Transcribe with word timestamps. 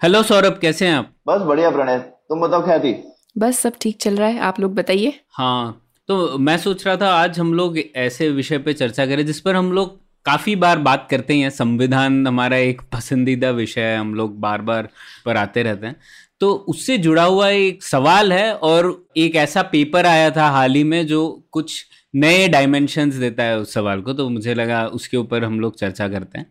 Hello 0.00 0.22
Saurabh 0.22 0.58
कैसे 0.62 0.86
हैं 0.86 0.94
आप? 0.94 1.10
बस 1.28 1.40
बढ़िया 1.42 1.70
प्रणय। 1.70 1.98
तुम 1.98 2.40
बताओ 2.40 2.64
ख्याति 2.64 2.94
बस 3.38 3.58
सब 3.58 3.72
ठीक 3.80 3.96
चल 4.00 4.16
रहा 4.16 4.28
है। 4.28 4.38
आप 4.38 4.60
लोग 4.60 4.74
बताइए। 4.74 5.12
हाँ 5.28 5.82
तो 6.08 6.38
मैं 6.38 6.56
सोच 6.58 6.86
रहा 6.86 6.96
था 6.96 7.08
आज 7.14 7.38
हम 7.40 7.52
लोग 7.54 7.78
ऐसे 7.96 8.28
विषय 8.30 8.58
पे 8.58 8.72
चर्चा 8.72 9.06
करें 9.06 9.24
जिस 9.26 9.40
पर 9.40 9.56
हम 9.56 9.72
लोग 9.72 9.98
काफ़ी 10.26 10.54
बार 10.56 10.78
बात 10.78 11.06
करते 11.10 11.34
हैं 11.34 11.50
संविधान 11.50 12.26
हमारा 12.26 12.56
एक 12.56 12.82
पसंदीदा 12.92 13.50
विषय 13.50 13.80
है 13.80 13.98
हम 13.98 14.14
लोग 14.14 14.38
बार 14.40 14.62
बार 14.62 14.88
पर 15.26 15.36
आते 15.36 15.62
रहते 15.62 15.86
हैं। 15.86 15.96
तो 16.40 16.52
उससे 16.68 16.98
जुड़ा 16.98 17.24
हुआ 17.24 17.48
एक 17.48 17.82
सवाल 17.82 18.32
है 18.32 18.54
और 18.54 19.06
एक 19.16 19.36
ऐसा 19.36 19.62
पेपर 19.62 20.06
आया 20.06 20.30
था 20.30 20.48
हाल 20.48 20.74
ही 20.74 20.84
में 20.84 21.06
जो 21.06 21.28
कुछ 21.52 21.84
नए 22.14 22.46
डायमेंशंस 22.48 23.14
देता 23.14 23.42
है 23.42 23.58
उस 23.58 23.72
सवाल 23.74 24.00
को 24.00 24.12
तो 24.12 24.28
मुझे 24.28 24.54
लगा 24.54 24.86
उसके 24.86 25.16
ऊपर 25.16 25.44
हम 25.44 25.58
लोग 25.60 25.76
चर्चा 25.76 26.08
करते 26.08 26.38
हैं। 26.38 26.46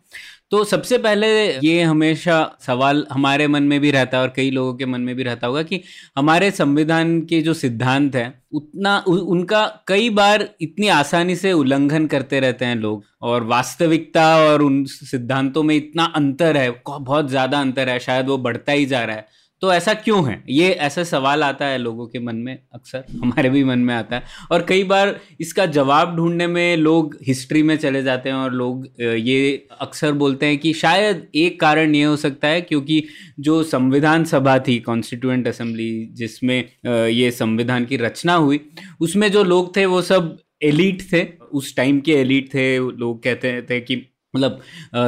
तो 0.52 0.64
सबसे 0.64 0.98
पहले 0.98 1.28
ये 1.60 1.82
हमेशा 1.82 2.36
सवाल 2.62 3.06
हमारे 3.12 3.48
मन 3.48 3.64
में 3.64 3.80
भी 3.82 3.90
रहता 3.92 4.18
है 4.18 4.24
और 4.24 4.34
कई 4.36 4.52
लोगों 4.52 4.74
के 4.74 4.86
मन 4.86 5.02
में 5.02 5.16
भी 5.16 5.24
रहता 5.24 5.48
होगा 5.48 5.64
कि 5.64 5.82
हमारे 6.18 6.52
संविधान 6.52 7.20
के 7.22 7.42
जो 7.42 7.54
सिद्धांत 7.54 8.16
हैं 8.16 8.28
उतना 8.54 8.98
उ, 9.08 9.16
उनका 9.16 9.66
कई 9.88 10.10
बार 10.10 10.48
इतनी 10.62 10.88
आसानी 10.88 11.36
से 11.36 11.52
उल्लंघन 11.54 12.08
करते 12.08 12.40
रहते 12.40 12.66
हैं 12.66 12.76
लोग 12.76 13.04
और 13.22 13.44
वास्तविकता 13.44 14.26
और 14.38 14.62
उन 14.62 14.84
सिद्धांतों 14.86 15.64
में 15.64 15.76
इतना 15.76 16.06
अंतर 16.16 16.58
है 16.58 16.70
बहुत 16.88 17.30
ज़्यादा 17.30 17.60
अंतर 17.62 17.90
है 17.90 18.00
शायद 18.00 18.28
वो 18.28 18.38
बढ़ता 18.38 18.72
ही 18.72 18.86
जा 18.86 19.04
रहा 19.04 19.16
है। 19.16 19.28
तो 19.62 19.72
ऐसा 19.74 19.94
क्यों 19.94 20.28
है? 20.30 20.44
ये 20.50 20.70
ऐसा 20.70 21.04
सवाल 21.04 21.44
आता 21.44 21.66
है 21.66 21.78
लोगों 21.78 22.06
के 22.08 22.20
मन 22.20 22.36
में, 22.36 22.58
अक्सर 22.74 23.04
हमारे 23.22 23.50
भी 23.50 23.64
मन 23.64 23.80
में 23.80 23.94
आता 23.96 24.16
है। 24.16 24.24
और 24.52 24.66
कई 24.70 24.84
बार 24.84 25.20
इसका 25.42 25.66
जवाब 25.68 26.16
ढूँढने 26.18 26.48
में 26.48 26.78
लोग 26.78 27.18
हिस्ट्री 27.28 27.64
में 27.64 27.76
चले 27.78 28.02
जाते 28.04 28.30
हैं 28.30 28.36
और 28.36 28.54
लोग 28.54 28.86
ये 29.00 29.68
अक्सर 29.82 30.12
बोलते 30.14 30.46
हैं 30.46 30.58
कि 30.58 30.74
शायद 30.74 31.26
एक 31.36 31.60
कारण 31.60 31.96
ये 31.96 32.04
हो 32.04 32.16
सकता 32.18 32.48
है 32.48 32.62
क्योंकि 32.62 33.04
जो 33.40 33.62
संविधान 33.64 34.24
सभा 34.26 34.58
थी 34.60 34.78
कॉन्स्टिट्यूएंट 34.80 35.48
असेंबली 35.48 36.06
जिसमें 36.14 36.58
ये 36.86 37.32
संविधान 37.32 37.86
की 37.86 37.98
रचना 37.98 38.34
हुई, 38.36 38.60
उसमें 39.00 39.32
जो 39.32 39.44
लोग 39.44 39.76
थे 39.76 39.86
वो 39.86 40.02
सब 40.02 40.38
एलिट 40.64 41.02
थे। 41.12 41.26
उस 41.48 41.76
टाइम 41.76 42.00
के 42.00 42.12
एलिट 42.12 42.54
थे, 42.54 42.78
लोग 42.78 43.22
कहते 43.24 43.62
थे 43.62 43.80
कि 43.82 43.96
मतलब 44.38 44.62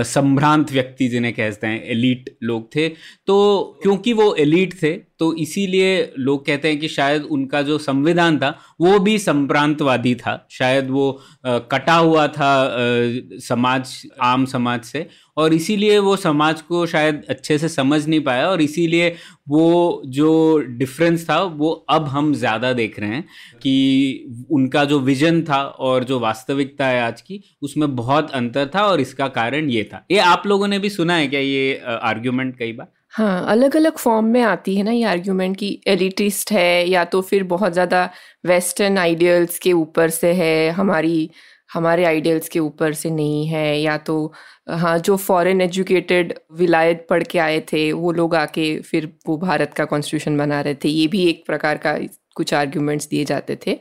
संभ्रांत 0.06 0.72
व्यक्ति 0.72 1.08
जिन्हें 1.08 1.34
कहते 1.34 1.68
हैं 1.68 1.84
एलिट 1.86 2.38
लोग 2.44 2.70
थे। 2.76 2.88
तो 3.28 3.36
क्योंकि 3.84 4.14
वो 4.14 4.34
एलिट 4.36 4.74
थे 4.84 4.98
तो 5.20 5.34
इसीलिए 5.36 6.12
लोग 6.18 6.46
कहते 6.46 6.68
हैं 6.68 6.80
कि 6.80 6.88
शायद 6.88 7.24
उनका 7.32 7.62
जो 7.62 7.78
संविधान 7.78 8.38
था 8.40 8.50
वो 8.82 9.00
भी 9.00 9.18
संप्रांतवादी 9.20 10.14
था। 10.16 10.48
शायद 10.52 10.90
वो 10.90 11.10
आ, 11.46 11.58
कटा 11.58 11.96
हुआ 11.96 12.28
था 12.28 12.52
आ, 12.54 12.70
समाज 13.40 13.92
आम 14.22 14.46
समाज 14.46 14.84
से। 14.84 15.08
और 15.38 15.54
इसीलिए 15.54 15.98
वो 16.00 16.16
समाज 16.18 16.62
को 16.62 16.86
शायद 16.86 17.24
अच्छे 17.30 17.58
से 17.58 17.70
समझ 17.70 18.06
नहीं 18.08 18.20
पाया 18.22 18.50
और 18.50 18.62
इसीलिए 18.62 19.10
वो 19.50 20.02
जो 20.08 20.58
डिफरेंस 20.70 21.30
था 21.30 21.42
वो 21.42 21.72
अब 21.90 22.08
हम 22.08 22.34
ज़्यादा 22.36 22.72
देख 22.74 23.00
रहे 23.00 23.10
हैं 23.10 23.24
कि 23.62 24.46
उनका 24.52 24.84
जो 24.86 25.00
विजन 25.00 25.42
था 25.42 25.62
और 25.64 26.04
जो 26.04 26.20
वास्तविकता 26.20 26.88
है 26.88 27.02
आज 27.02 27.22
की 27.22 27.42
उसमें 27.62 27.96
बहुत 27.96 28.32
अंतर 28.32 28.70
था 28.76 28.86
और 28.88 29.02
इसका 29.02 29.28
कारण 29.30 29.70
ये 29.70 29.84
था। 29.84 30.06
ये 30.12 30.20
आप 30.20 30.48
लोगों 30.48 30.68
ने 30.68 30.80
भी 30.80 30.90
सुना 30.90 31.16
है 31.16 31.28
क्या 31.28 31.40
ये 31.40 31.76
आर्ग्यूमेंट 31.88 32.58
कई 32.58 32.74
बार? 32.74 32.88
हाँ 33.14 33.46
अलग 33.48 33.76
अलग 33.76 33.98
फॉर्म 33.98 34.26
में 34.26 34.42
आती 34.42 34.76
है 34.76 34.84
ना 34.84 34.92
ये 34.92 35.04
आर्ग्यूमेंट 35.06 35.56
की 35.58 35.68
एलिटिस्ट 35.88 36.52
है 36.52 36.88
या 36.90 37.04
तो 37.06 37.22
फिर 37.22 37.44
बहुत 37.46 37.74
ज़्यादा 37.74 38.04
वेस्टर्न 38.46 38.98
आइडियल्स 38.98 39.58
के 39.60 39.72
ऊपर 39.74 40.10
से 40.10 40.32
है, 40.34 40.70
हमारी, 40.72 41.30
हमारे 41.70 42.04
आइडियल्स 42.06 42.50
के 42.50 42.60
ऊपर 42.60 42.94
से 42.94 43.10
नहीं 43.12 43.46
है, 43.48 43.80
या 43.80 43.98
तो 44.00 44.34
हाँ 44.72 44.98
जो 45.00 45.16
फॉरेन 45.18 45.62
एजुकेटेड 45.62 46.34
विलायत 46.54 47.06
पढ़ 47.10 47.24
के 47.24 47.40
आए 47.40 47.60
थे, 47.74 47.92
वो 47.94 48.12
लोग 48.12 48.36
आके 48.36 48.80
फिर 48.82 49.12
वो 49.28 49.38
भारत 49.40 49.74
का 49.74 49.86
कॉन्स्टिट्यूशन 49.86 50.38
बना 50.38 50.62
रहे 50.62 50.76
थे, 50.76 50.90
ये 50.90 51.08
भी 51.08 51.26
एक 51.30 51.44
प्रकार 51.48 51.78
का 51.80 51.98
कुछ 52.36 52.54
आर्ग्यूमेंट्स 52.54 53.08
दिए 53.10 53.26
जाते 53.26 53.58
थे। 53.68 53.78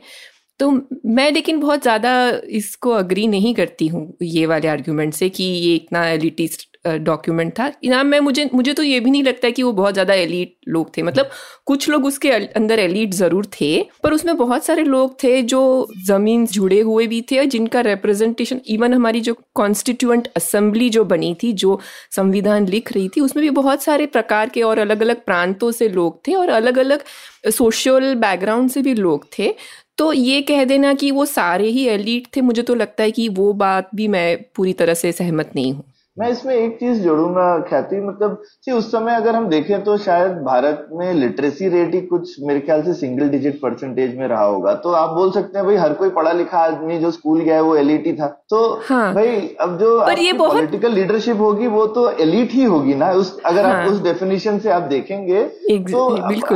तो 0.59 0.71
मैं 1.07 1.31
लेकिन 1.31 1.59
बहुत 1.59 1.81
ज़्यादा 1.81 2.11
इसको 2.51 2.91
अग्री 2.93 3.27
नहीं 3.27 3.53
करती 3.55 3.87
हूँ, 3.87 4.17
ये 4.23 4.45
वाले 4.45 4.67
आर्ग्यूमेंट 4.69 5.13
से 5.13 5.29
कि 5.31 5.43
ये 5.43 5.75
इतना 5.75 6.07
एलिटिस्ट 6.09 6.67
डॉक्यूमेंट 6.85 7.51
था। 7.53 7.71
इनाम 7.83 8.07
में, 8.07 8.19
मुझे 8.19 8.49
मुझे 8.53 8.73
तो 8.73 8.83
ये 8.83 8.99
भी 8.99 9.11
नहीं 9.11 9.23
लगता 9.23 9.49
कि 9.49 9.63
वो 9.63 9.71
बहुत 9.73 9.93
ज़्यादा 9.93 10.13
एलिट 10.15 10.55
लोग 10.67 10.95
थे। 10.97 11.01
मतलब 11.03 11.29
कुछ 11.65 11.87
लोग 11.89 12.05
उसके 12.05 12.29
अंदर 12.31 12.79
एलिट 12.79 13.13
ज़रूर 13.13 13.45
थे, 13.51 13.81
पर 14.03 14.13
उसमें 14.13 14.35
बहुत 14.37 14.65
सारे 14.65 14.83
लोग 14.83 15.15
थे 15.23 15.41
जो 15.43 15.87
ज़मीन 16.07 16.45
जुड़े 16.47 16.79
हुए 16.81 17.07
भी 17.07 17.21
थे 17.21 17.39
और 17.39 17.45
जिनका 17.47 17.81
रिप्रेजेंटेशन 17.81 18.61
इवन 18.67 18.93
हमारी 18.93 19.21
जो 19.21 19.35
कॉन्स्टिट्यूंट 19.55 20.27
असेंबली 20.37 20.89
जो 20.89 21.03
बनी 21.05 21.33
थी, 21.43 21.51
जो 21.53 21.79
संविधान 22.11 22.67
लिख 22.67 22.93
रही 22.93 23.09
थी, 23.09 23.21
उसमें 23.21 23.43
भी 23.43 23.49
बहुत 23.51 23.83
सारे 23.83 24.05
प्रकार 24.07 24.49
के 24.49 24.61
और 24.61 24.79
अलग 24.79 25.01
अलग 25.01 25.23
प्रांतों 25.25 25.71
से 25.71 25.89
लोग 25.89 26.19
थे 26.27 26.33
और 26.35 26.49
अलग 26.51 26.77
अलग 26.77 27.03
सोशल 27.49 28.13
बैकग्राउंड 28.17 28.69
से 28.69 28.81
भी 28.81 28.93
लोग 28.95 29.25
थे। 29.39 29.53
तो 29.97 30.11
ये 30.13 30.41
कह 30.41 30.63
देना 30.65 30.93
कि 30.93 31.11
वो 31.11 31.25
सारे 31.27 31.67
ही 31.67 31.85
एलिट 31.89 32.27
थे, 32.35 32.41
मुझे 32.41 32.61
तो 32.61 32.75
लगता 32.75 33.03
है 33.03 33.11
कि 33.11 33.29
वो 33.29 33.51
बात 33.55 33.89
भी 33.95 34.07
मैं 34.07 34.37
पूरी 34.55 34.73
तरह 34.73 34.93
से 34.93 35.11
सहमत 35.11 35.51
नहीं 35.55 35.73
हूँ। 35.73 35.83
मैं 36.19 36.29
इसमें 36.29 36.53
एक 36.55 36.75
चीज़ 36.79 37.01
जोड़ूँगा 37.01 37.43
ख्याति। 37.69 37.99
मतलब 38.01 38.41
जी 38.65 38.71
उस 38.71 38.91
समय 38.91 39.15
अगर 39.15 39.35
हम 39.35 39.47
देखें 39.49 39.83
तो 39.83 39.97
शायद 39.97 40.31
भारत 40.43 40.87
में 40.93 41.13
लिटरेसी 41.13 41.67
रेट 41.69 41.93
ही 41.95 42.01
कुछ 42.01 42.35
मेरे 42.47 42.59
ख्याल 42.59 42.83
से 42.83 42.93
सिंगल 42.93 43.29
डिजिट 43.29 43.59
परसेंटेज 43.61 44.17
में 44.17 44.27
रहा 44.27 44.43
होगा। 44.43 44.73
तो 44.75 44.91
आप 44.91 45.09
बोल 45.09 45.31
सकते 45.31 45.57
हैं 45.57 45.65
भाई 45.67 45.75
हर 45.75 45.93
कोई 45.93 46.09
पढ़ा 46.09 46.31
लिखा 46.31 46.57
आदमी 46.59 46.97
जो 46.99 47.11
स्कूल 47.11 47.39
गया 47.39 47.55
है 47.55 47.61
वो 47.61 47.75
एलिट 47.75 48.07
ही 48.07 48.13
था। 48.13 48.27
तो 48.49 48.59
हाँ, 48.89 49.13
भाई 49.13 49.55
अब 49.61 49.77
जो 49.79 49.97
पॉलिटिकल 49.99 50.37
बहुत... 50.37 50.95
लीडरशिप 50.95 51.39
होगी 51.39 51.67
वो 51.67 51.85
तो 51.87 52.09
एलिट 52.19 52.51
ही 52.51 52.63
होगी 52.65 52.95
ना? 52.95 53.11
उस 53.13 53.39
अगर 53.45 53.65
हाँ, 53.65 53.73
आप 53.73 53.91
उस 53.91 54.03
डेफिनेशन 54.03 54.59
से 54.59 54.69
आप 54.71 54.81
देखेंगे 54.89 55.43
तो 55.91 56.09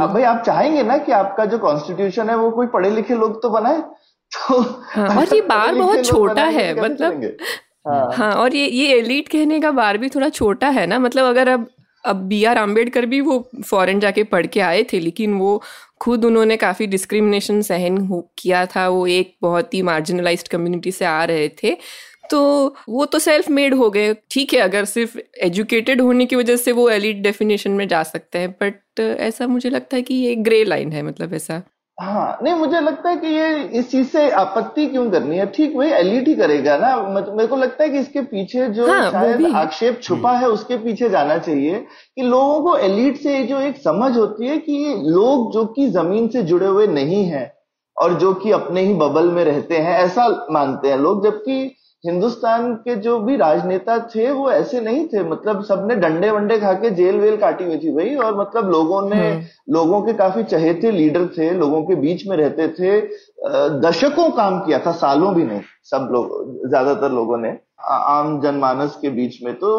भाई 0.07 0.23
आप 0.23 0.43
चाहेंगे 0.45 0.83
ना 0.83 0.97
कि 0.97 1.11
आपका 1.13 1.45
जो 1.45 1.57
कॉन्स्टिट्यूशन 1.57 2.29
है 2.29 2.37
वो 2.37 2.49
कोई 2.51 2.67
पढ़े 2.67 2.89
लिखे 2.89 3.15
लोग 3.15 3.41
तो 3.43 3.49
बनाए? 3.49 3.81
तो 4.31 4.59
हाँ, 4.91 5.07
और 5.17 5.33
ये 5.35 5.41
बार 5.49 5.75
बहुत 5.75 6.05
छोटा 6.05 6.43
है 6.43 6.73
मतलब 6.81 7.21
हाँ, 7.85 8.07
हाँ 8.13 8.33
और 8.35 8.55
ये 8.55 8.67
ये 8.67 8.97
एलिट 8.97 9.27
कहने 9.27 9.59
का 9.59 9.71
बार 9.71 9.97
भी 9.97 10.09
थोड़ा 10.09 10.27
छोटा 10.29 10.67
है 10.69 10.85
ना? 10.87 10.99
मतलब 10.99 11.25
अगर 11.25 11.47
अब 11.49 11.67
अब 12.03 12.15
बी 12.27 12.43
आर 12.43 12.57
अंबेडकर 12.57 13.05
भी 13.05 13.19
वो 13.21 13.37
फॉरेन 13.65 13.99
जाके 13.99 14.23
पढ़ 14.23 14.45
के 14.47 14.59
आए 14.59 14.83
थे 14.83 14.99
लेकिन 14.99 15.33
वो 15.33 15.61
खुद 16.01 16.25
उन्होंने 16.25 16.57
काफ़ी 16.57 16.87
डिस्क्रिमिनेशन 16.87 17.61
सहन 17.61 17.97
किया 18.37 18.65
था 18.65 18.87
वो 18.89 19.05
एक 19.07 19.33
बहुत 19.41 19.73
ही 19.73 19.81
मार्जिनलाइज्ड 19.81 20.47
कम्युनिटी 20.47 20.91
से 20.91 21.05
आ 21.05 21.23
रहे 21.25 21.47
थे। 21.63 21.75
तो 22.31 22.75
वो 22.89 23.05
तो 23.05 23.19
सेल्फ 23.19 23.49
मेड 23.49 23.73
हो 23.73 23.89
गए। 23.91 24.13
ठीक 24.31 24.53
है 24.53 24.59
अगर 24.59 24.85
सिर्फ़ 24.85 25.17
एजुकेटेड 25.43 26.01
होने 26.01 26.25
की 26.25 26.35
वजह 26.35 26.55
से 26.57 26.71
वो 26.71 26.89
एलिट 26.89 27.17
डेफिनेशन 27.23 27.71
में 27.71 27.87
जा 27.87 28.03
सकते 28.03 28.39
हैं 28.39 28.51
बट 28.61 28.99
ऐसा 28.99 29.47
मुझे 29.47 29.69
लगता 29.69 29.95
है 29.97 30.01
कि 30.01 30.13
ये 30.15 30.35
ग्रे 30.37 30.63
लाइन 30.63 30.91
है 30.91 31.01
मतलब 31.03 31.33
ऐसा। 31.33 31.61
हाँ 31.97 32.37
नहीं 32.43 32.53
मुझे 32.53 32.79
लगता 32.79 33.09
है 33.09 33.17
कि 33.17 33.27
ये 33.27 33.63
इस 33.79 33.89
चीज़ 33.91 34.07
से 34.07 34.29
आपत्ति 34.31 34.85
क्यों 34.87 35.09
करनी 35.11 35.37
है? 35.37 35.45
ठीक 35.45 35.75
वही 35.75 35.89
एलिट 35.91 36.27
ही 36.27 36.33
करेगा 36.35 36.77
ना? 36.77 36.95
मेरे 37.07 37.47
को 37.47 37.55
लगता 37.55 37.83
है 37.83 37.89
कि 37.89 37.99
इसके 37.99 38.21
पीछे 38.21 38.67
जो 38.67 38.87
हाँ, 38.87 39.11
शायद 39.11 39.45
आक्षेप 39.55 39.99
छुपा 40.03 40.31
है 40.37 40.47
उसके 40.47 40.77
पीछे 40.77 41.09
जाना 41.09 41.37
चाहिए 41.37 41.79
कि 42.15 42.21
लोगों 42.21 42.61
को 42.61 42.75
एलिट 42.77 43.17
से 43.17 43.43
जो 43.43 43.59
एक 43.59 43.77
समझ 43.77 44.17
होती 44.17 44.47
है 44.47 44.57
कि 44.57 44.95
लोग 45.07 45.53
जो 45.53 45.65
कि 45.65 45.87
ज़मीन 45.89 46.27
से 46.27 46.43
जुड़े 46.43 46.67
हुए 46.67 46.87
नहीं 46.87 47.23
है 47.25 47.51
और 47.97 48.13
जो 48.19 48.33
कि 48.33 48.51
अपने 48.51 48.81
ही 48.81 48.93
बबल 48.93 49.29
में 49.31 49.43
रहते 49.45 49.77
हैं 49.77 49.97
ऐसा 49.99 50.27
मानते 50.51 50.89
हैं 50.89 50.97
लोग 50.97 51.23
जबकि 51.23 51.75
हिंदुस्तान 52.03 52.73
के 52.77 52.95
जो 52.95 53.17
भी 53.19 53.35
राजनेता 53.37 53.97
थे 54.05 54.29
वो 54.31 54.49
ऐसे 54.51 54.79
नहीं 54.81 55.05
थे। 55.07 55.23
मतलब 55.23 55.63
सबने 55.63 55.95
डंडे 55.95 56.29
वंडे 56.31 56.57
खा 56.59 56.73
के 56.75 56.89
जेल 56.91 57.19
वेल 57.19 57.37
काटी 57.37 57.63
हुई 57.63 57.77
थी 57.77 57.91
भाई 57.95 58.15
और 58.17 58.39
मतलब 58.39 58.69
लोगों 58.71 59.01
ने 59.09 59.15
हम्म। 59.17 59.73
लोगों 59.73 60.01
के 60.01 60.13
काफ़ी 60.13 60.43
चहेते 60.45 60.91
लीडर 60.91 61.27
थे 61.37 61.49
लोगों 61.51 61.81
के 61.83 61.95
बीच 61.97 62.27
में 62.27 62.35
रहते 62.37 62.67
थे। 62.69 62.99
दशकों 63.81 64.29
काम 64.31 64.59
किया 64.59 64.79
था 64.79 64.91
सालों 64.97 65.33
भी 65.35 65.43
नहीं 65.43 65.61
सब 65.85 66.09
लोग 66.11 66.67
ज़्यादातर 66.69 67.11
लोगों 67.11 67.37
ने 67.37 67.57
आम 67.85 68.39
जनमानस 68.41 68.97
के 69.01 69.09
बीच 69.11 69.41
में। 69.43 69.53
तो 69.55 69.71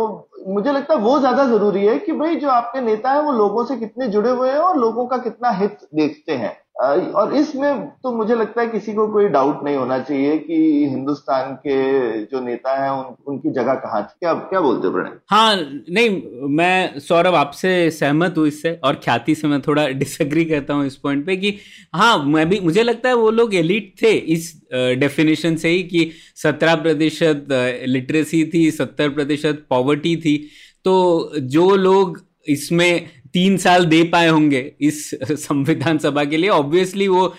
मुझे 0.48 0.72
लगता 0.72 0.94
है 0.94 1.00
वो 1.00 1.18
ज़्यादा 1.18 1.44
ज़रूरी 1.46 1.84
है 1.86 1.98
कि 1.98 2.12
भाई 2.14 2.36
जो 2.36 2.48
आपके 2.50 2.80
नेता 2.80 3.10
है 3.10 3.22
वो 3.22 3.32
लोगों 3.32 3.64
से 3.64 3.76
कितने 3.76 4.08
जुड़े 4.08 4.30
हुए 4.30 4.50
हैं 4.50 4.58
और 4.58 4.78
लोगों 4.78 5.06
का 5.06 5.16
कितना 5.18 5.50
हित 5.52 5.78
देखते 5.94 6.32
हैं। 6.34 6.56
और 6.82 7.34
इसमें 7.34 7.86
तो 8.02 8.12
मुझे 8.12 8.34
लगता 8.34 8.60
है 8.60 8.66
किसी 8.68 8.92
को 8.92 9.06
कोई 9.08 9.28
डाउट 9.28 9.62
नहीं 9.64 9.76
होना 9.76 9.98
चाहिए 9.98 10.38
कि 10.38 10.54
हिंदुस्तान 10.90 11.54
के 11.54 12.24
जो 12.24 12.40
नेता 12.40 12.74
हैं 12.82 12.90
उन, 12.90 13.14
उनकी 13.26 13.50
जगह 13.50 13.74
कहाँ 13.74 14.02
थी। 14.02 14.14
क्या 14.20 14.34
क्या 14.34 14.60
बोलते 14.60 14.90
प्रणय? 14.90 15.12
हाँ 15.30 15.56
नहीं 15.90 16.48
मैं 16.48 16.98
सौरभ 17.00 17.34
आपसे 17.34 17.90
सहमत 17.90 18.34
हूँ 18.38 18.46
इससे 18.46 18.74
और 18.84 18.94
ख्याति 18.94 19.34
से 19.34 19.48
मैं 19.48 19.60
थोड़ा 19.60 19.86
डिसएग्री 20.02 20.44
करता 20.44 20.74
हूँ 20.74 20.86
इस 20.86 20.96
पॉइंट 20.96 21.26
पे 21.26 21.36
कि 21.36 21.56
हाँ 21.94 22.18
मैं 22.24 22.48
भी 22.48 22.60
मुझे 22.60 22.82
लगता 22.82 23.08
है 23.08 23.14
वो 23.14 23.30
लोग 23.30 23.54
एलिट 23.54 23.92
थे 24.02 24.10
इस 24.10 24.52
डेफिनेशन 24.72 25.56
से 25.56 25.68
ही 25.68 25.82
कि 25.82 26.10
सत्रह 26.36 26.74
प्रतिशत 26.74 27.46
लिटरेसी 27.86 28.44
थी 28.54 28.70
सत्तर 28.70 29.08
प्रतिशत 29.08 29.66
पॉवर्टी 29.70 30.16
थी। 30.16 30.36
तो 30.84 31.32
जो 31.38 31.74
लोग 31.76 32.20
इसमें 32.48 33.06
तीन 33.34 33.56
साल 33.56 33.84
दे 33.86 34.02
पाए 34.04 34.28
होंगे 34.28 34.60
इस 34.80 35.10
संविधान 35.30 35.98
सभा 35.98 36.24
के 36.24 36.36
लिए। 36.36 36.50
ऑब्वियसली 36.50 37.08
वो 37.08 37.26
आ, 37.26 37.32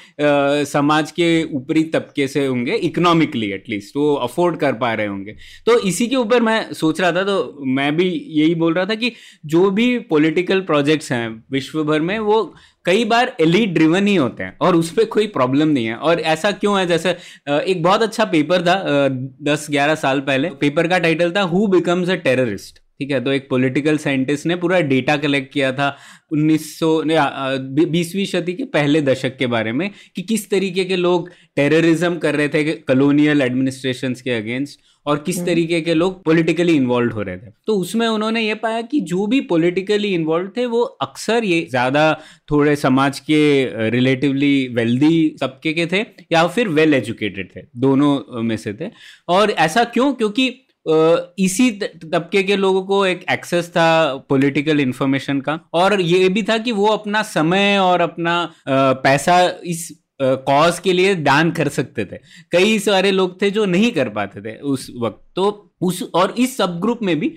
समाज 0.65 1.11
के 1.11 1.27
ऊपरी 1.55 1.83
तबके 1.93 2.27
से 2.27 2.45
होंगे 2.45 2.75
इकोनॉमिकली 2.87 3.51
एटलीस्ट 3.51 3.97
वो 3.97 4.13
अफोर्ड 4.23 4.57
कर 4.59 4.73
पा 4.73 4.93
रहे 4.93 5.07
होंगे। 5.07 5.35
तो 5.65 5.79
इसी 5.79 6.07
के 6.07 6.15
ऊपर 6.15 6.41
मैं 6.41 6.73
सोच 6.73 7.01
रहा 7.01 7.11
था 7.11 7.23
तो 7.23 7.65
मैं 7.67 7.95
भी 7.97 8.09
यही 8.29 8.55
बोल 8.55 8.73
रहा 8.73 8.85
था 8.85 8.95
कि 8.95 9.11
जो 9.45 9.69
भी 9.71 9.87
पॉलिटिकल 10.09 10.61
प्रोजेक्ट्स 10.61 11.11
हैं 11.11 11.27
विश्व 11.51 11.83
भर 11.83 12.01
में 12.01 12.17
वो 12.19 12.43
कई 12.85 13.05
बार 13.05 13.35
एलिट 13.41 13.69
ड्रिवन 13.69 14.07
ही 14.07 14.15
होते 14.15 14.43
हैं 14.43 14.57
और 14.61 14.75
उस 14.75 14.91
पर 14.91 15.05
कोई 15.15 15.27
प्रॉब्लम 15.27 15.67
नहीं 15.67 15.85
है। 15.85 15.95
और 15.95 16.19
ऐसा 16.19 16.51
क्यों 16.53 16.79
है? 16.79 16.85
जैसे 16.87 17.09
एक 17.49 17.83
बहुत 17.83 18.01
अच्छा 18.03 18.25
पेपर 18.25 18.61
था 18.61 19.07
दस 19.43 19.67
ग्यारह 19.71 19.95
साल 19.95 20.19
पहले। 20.21 20.49
पेपर 20.61 20.87
का 20.87 20.99
टाइटल 20.99 21.31
था 21.31 21.41
हु 21.53 21.67
बिकम्स 21.67 22.09
अ 22.09 22.15
टेररिस्ट 22.25 22.84
ठीक 22.99 23.11
है 23.11 23.19
तो 23.23 23.31
एक 23.31 23.49
पॉलिटिकल 23.49 23.97
साइंटिस्ट 23.97 24.45
ने 24.45 24.55
पूरा 24.55 24.79
डेटा 24.89 25.15
कलेक्ट 25.17 25.51
किया 25.53 25.71
था 25.71 25.95
1900 26.33 27.87
बीसवीं 27.87 28.25
सदी 28.25 28.53
के 28.53 28.63
पहले 28.73 29.01
दशक 29.01 29.37
के 29.37 29.47
बारे 29.47 29.71
में 29.71 29.89
कि 30.15 30.21
किस 30.21 30.49
तरीके 30.49 30.85
के 30.85 30.95
लोग 30.95 31.29
टेररिज्म 31.55 32.17
कर 32.17 32.35
रहे 32.35 32.49
थे 32.49 32.63
कॉलोनियल 32.63 33.41
एडमिनिस्ट्रेशन 33.41 34.13
के 34.23 34.31
अगेंस्ट 34.31 34.79
और 35.05 35.17
किस 35.19 35.37
हम्म। 35.37 35.45
तरीके 35.45 35.81
के 35.81 35.93
लोग 35.93 36.23
पॉलिटिकली 36.23 36.75
इन्वॉल्व 36.75 37.13
हो 37.13 37.21
रहे 37.21 37.37
थे। 37.37 37.51
तो 37.67 37.75
उसमें 37.77 38.07
उन्होंने 38.07 38.41
ये 38.41 38.53
पाया 38.55 38.81
कि 38.83 38.99
जो 39.11 39.25
भी 39.27 39.41
पॉलिटिकली 39.49 40.13
इन्वॉल्व 40.13 40.49
थे 40.57 40.65
वो 40.65 40.81
अक्सर 40.81 41.43
ये 41.43 41.61
ज़्यादा 41.69 42.11
थोड़े 42.51 42.75
समाज 42.75 43.19
के 43.19 43.89
रिलेटिवली 43.89 44.67
वेल्दी 44.75 45.29
तबके 45.41 45.73
के 45.73 45.85
थे 45.91 46.05
या 46.31 46.45
फिर 46.47 46.67
वेल 46.69 46.93
एजुकेटेड 46.93 47.55
थे 47.55 47.61
दोनों 47.77 48.41
में 48.43 48.57
से 48.57 48.73
थे। 48.73 48.89
और 49.27 49.51
ऐसा 49.51 49.83
क्यों? 49.85 50.13
क्योंकि 50.13 50.49
इसी 50.85 51.69
तबके 51.71 52.43
के 52.43 52.55
लोगों 52.55 52.81
को 52.83 53.05
एक 53.05 53.25
एक्सेस 53.31 53.69
था 53.69 54.15
पॉलिटिकल 54.29 54.79
इंफॉर्मेशन 54.79 55.41
का। 55.41 55.59
और 55.73 56.01
ये 56.01 56.29
भी 56.29 56.43
था 56.43 56.57
कि 56.57 56.71
वो 56.71 56.87
अपना 56.87 57.21
समय 57.23 57.77
और 57.79 58.01
अपना 58.01 58.53
पैसा 58.67 59.39
इस 59.65 59.91
कॉज 60.21 60.79
के 60.79 60.93
लिए 60.93 61.15
दान 61.15 61.51
कर 61.51 61.69
सकते 61.69 62.05
थे। 62.05 62.17
कई 62.51 62.77
सारे 62.79 63.11
लोग 63.11 63.41
थे 63.41 63.49
जो 63.51 63.65
नहीं 63.65 63.91
कर 63.91 64.09
पाते 64.09 64.41
थे 64.41 64.55
उस 64.57 64.87
वक्त। 65.01 65.23
तो 65.35 65.51
उस 65.85 66.01
और 66.15 66.33
इस 66.39 66.55
सब 66.57 66.79
ग्रुप 66.81 66.99
में 67.03 67.15
भी 67.19 67.27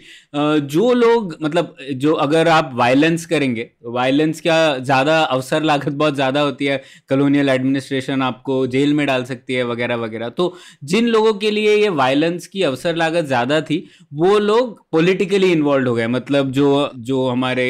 जो 0.68 0.92
लोग 0.94 1.36
मतलब 1.42 1.76
जो 1.96 2.12
अगर 2.24 2.48
आप 2.48 2.70
वायलेंस 2.74 3.26
करेंगे 3.26 3.68
वायलेंस 3.88 4.40
क्या 4.40 4.56
ज़्यादा 4.80 5.18
अवसर 5.20 5.62
लागत 5.62 5.92
बहुत 5.94 6.14
ज़्यादा 6.14 6.40
होती 6.40 6.64
है? 6.64 6.76
कॉलोनियल 7.08 7.48
एडमिनिस्ट्रेशन 7.48 8.22
आपको 8.22 8.66
जेल 8.68 8.94
में 8.94 9.06
डाल 9.06 9.24
सकती 9.24 9.54
है, 9.54 9.64
वगैरह 9.64 9.96
वगैरह। 9.96 10.28
तो 10.30 10.54
जिन 10.84 11.06
लोगों 11.08 11.32
के 11.36 11.50
लिए 11.50 11.74
ये 11.76 11.88
वायलेंस 11.90 12.46
की 12.46 12.62
अवसर 12.62 12.96
लागत 12.96 13.24
ज़्यादा 13.26 13.60
थी, 13.62 13.78
वो 14.14 14.38
लोग 14.40 14.78
पॉलिटिकली 14.92 15.52
इन्वॉल्व 15.52 15.88
हो 15.88 15.94
गए। 15.94 16.06
मतलब 16.08 16.50
जो 16.52 16.90
जो 16.98 17.26
हमारे 17.28 17.66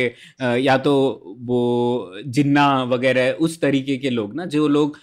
या 0.59 0.77
तो 0.79 0.95
वो 1.41 1.61
जिन्ना 2.29 2.67
वगैरह, 2.85 3.31
उस 3.33 3.61
तरीके 3.61 3.97
के 3.99 4.11
लोग 4.11 4.35
ना, 4.37 4.45
जो 4.47 4.69
लोग 4.69 4.99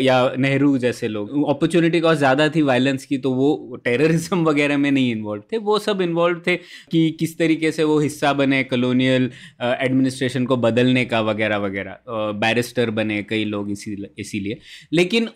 या 0.00 0.18
नेहरू 0.38 0.76
जैसे 0.78 1.08
लोग। 1.08 1.30
अपॉर्चुनिटी 1.50 2.00
कॉस्ट 2.00 2.18
ज़्यादा 2.18 2.48
थी 2.48 2.62
वायलेंस 2.64 3.04
की 3.06 3.18
तो 3.18 3.30
वो 3.34 3.76
टेररिज्म 3.84 4.44
वगैरह 4.48 4.78
में 4.78 4.90
नहीं 4.90 5.13
इन्वॉल्व 5.14 5.42
थे, 5.52 5.58
वो 5.58 5.78
सब 5.78 6.00
इन्वॉल्व 6.00 6.40
थे 6.46 6.56
कि 6.90 7.10
किस 7.20 7.36
तरीके 7.38 7.72
से 7.72 7.84
वो 7.84 7.98
हिस्सा 8.00 8.32
बने 8.32 8.62
कॉलोनियल 8.64 9.30
एडमिनिस्ट्रेशन 9.62 10.46
को 10.46 10.56
बदलने 10.58 11.04
का 11.04 11.20
वगैरह 11.22 11.58
वगैरह। 11.58 11.98
बैरिस्टर 12.36 12.90
बने 12.90 13.22
कई 13.22 13.44
लोग 13.46 13.70
इसी, 13.70 13.96
इसीलिए। 14.18 14.58
लेकिन 14.92 15.28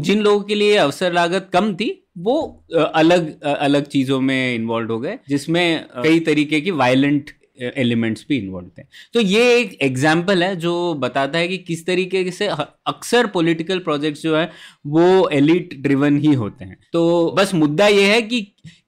जिन 0.00 0.20
लोगों 0.20 0.40
के 0.42 0.54
लिए 0.54 0.76
अवसर 0.78 1.12
लागत 1.12 1.50
कम 1.52 1.74
थी, 1.74 1.90
वो 2.18 2.64
अलग 2.74 3.40
अलग 3.42 3.86
चीज़ों 3.86 4.20
में 4.20 4.54
इन्वॉल्व 4.54 4.92
हो 4.92 4.98
गए, 5.00 5.18
जिसमें 5.28 5.84
कई 5.96 6.20
तरीके 6.20 6.60
की 6.60 6.70
वायलेंट 6.72 7.30
एलिमेंट्स 7.60 8.24
भी 8.28 8.38
इन्वॉल्व 8.38 8.70
थे। 8.78 8.82
तो 9.14 9.20
ये 9.20 9.58
एक 9.58 9.76
एग्ज़ाम्पल 9.82 10.42
है 10.42 10.54
जो 10.56 10.94
बताता 10.94 11.38
है 11.38 11.48
कि 11.48 11.58
किस 11.58 11.84
तरीके 11.86 12.30
से 12.30 12.46
अक्सर 12.46 13.26
पॉलिटिकल 13.26 13.78
प्रोजेक्ट्स 13.78 14.22
जो 14.22 14.36
है 14.36 14.50
वो 14.86 15.28
एलिट 15.28 15.74
ड्रिवन 15.82 16.18
ही 16.18 16.32
होते 16.34 16.64
हैं। 16.64 16.78
तो 16.92 17.30
बस 17.38 17.54
मुद्दा 17.54 17.86
ये 17.86 18.12
है 18.14 18.22
कि 18.22 18.40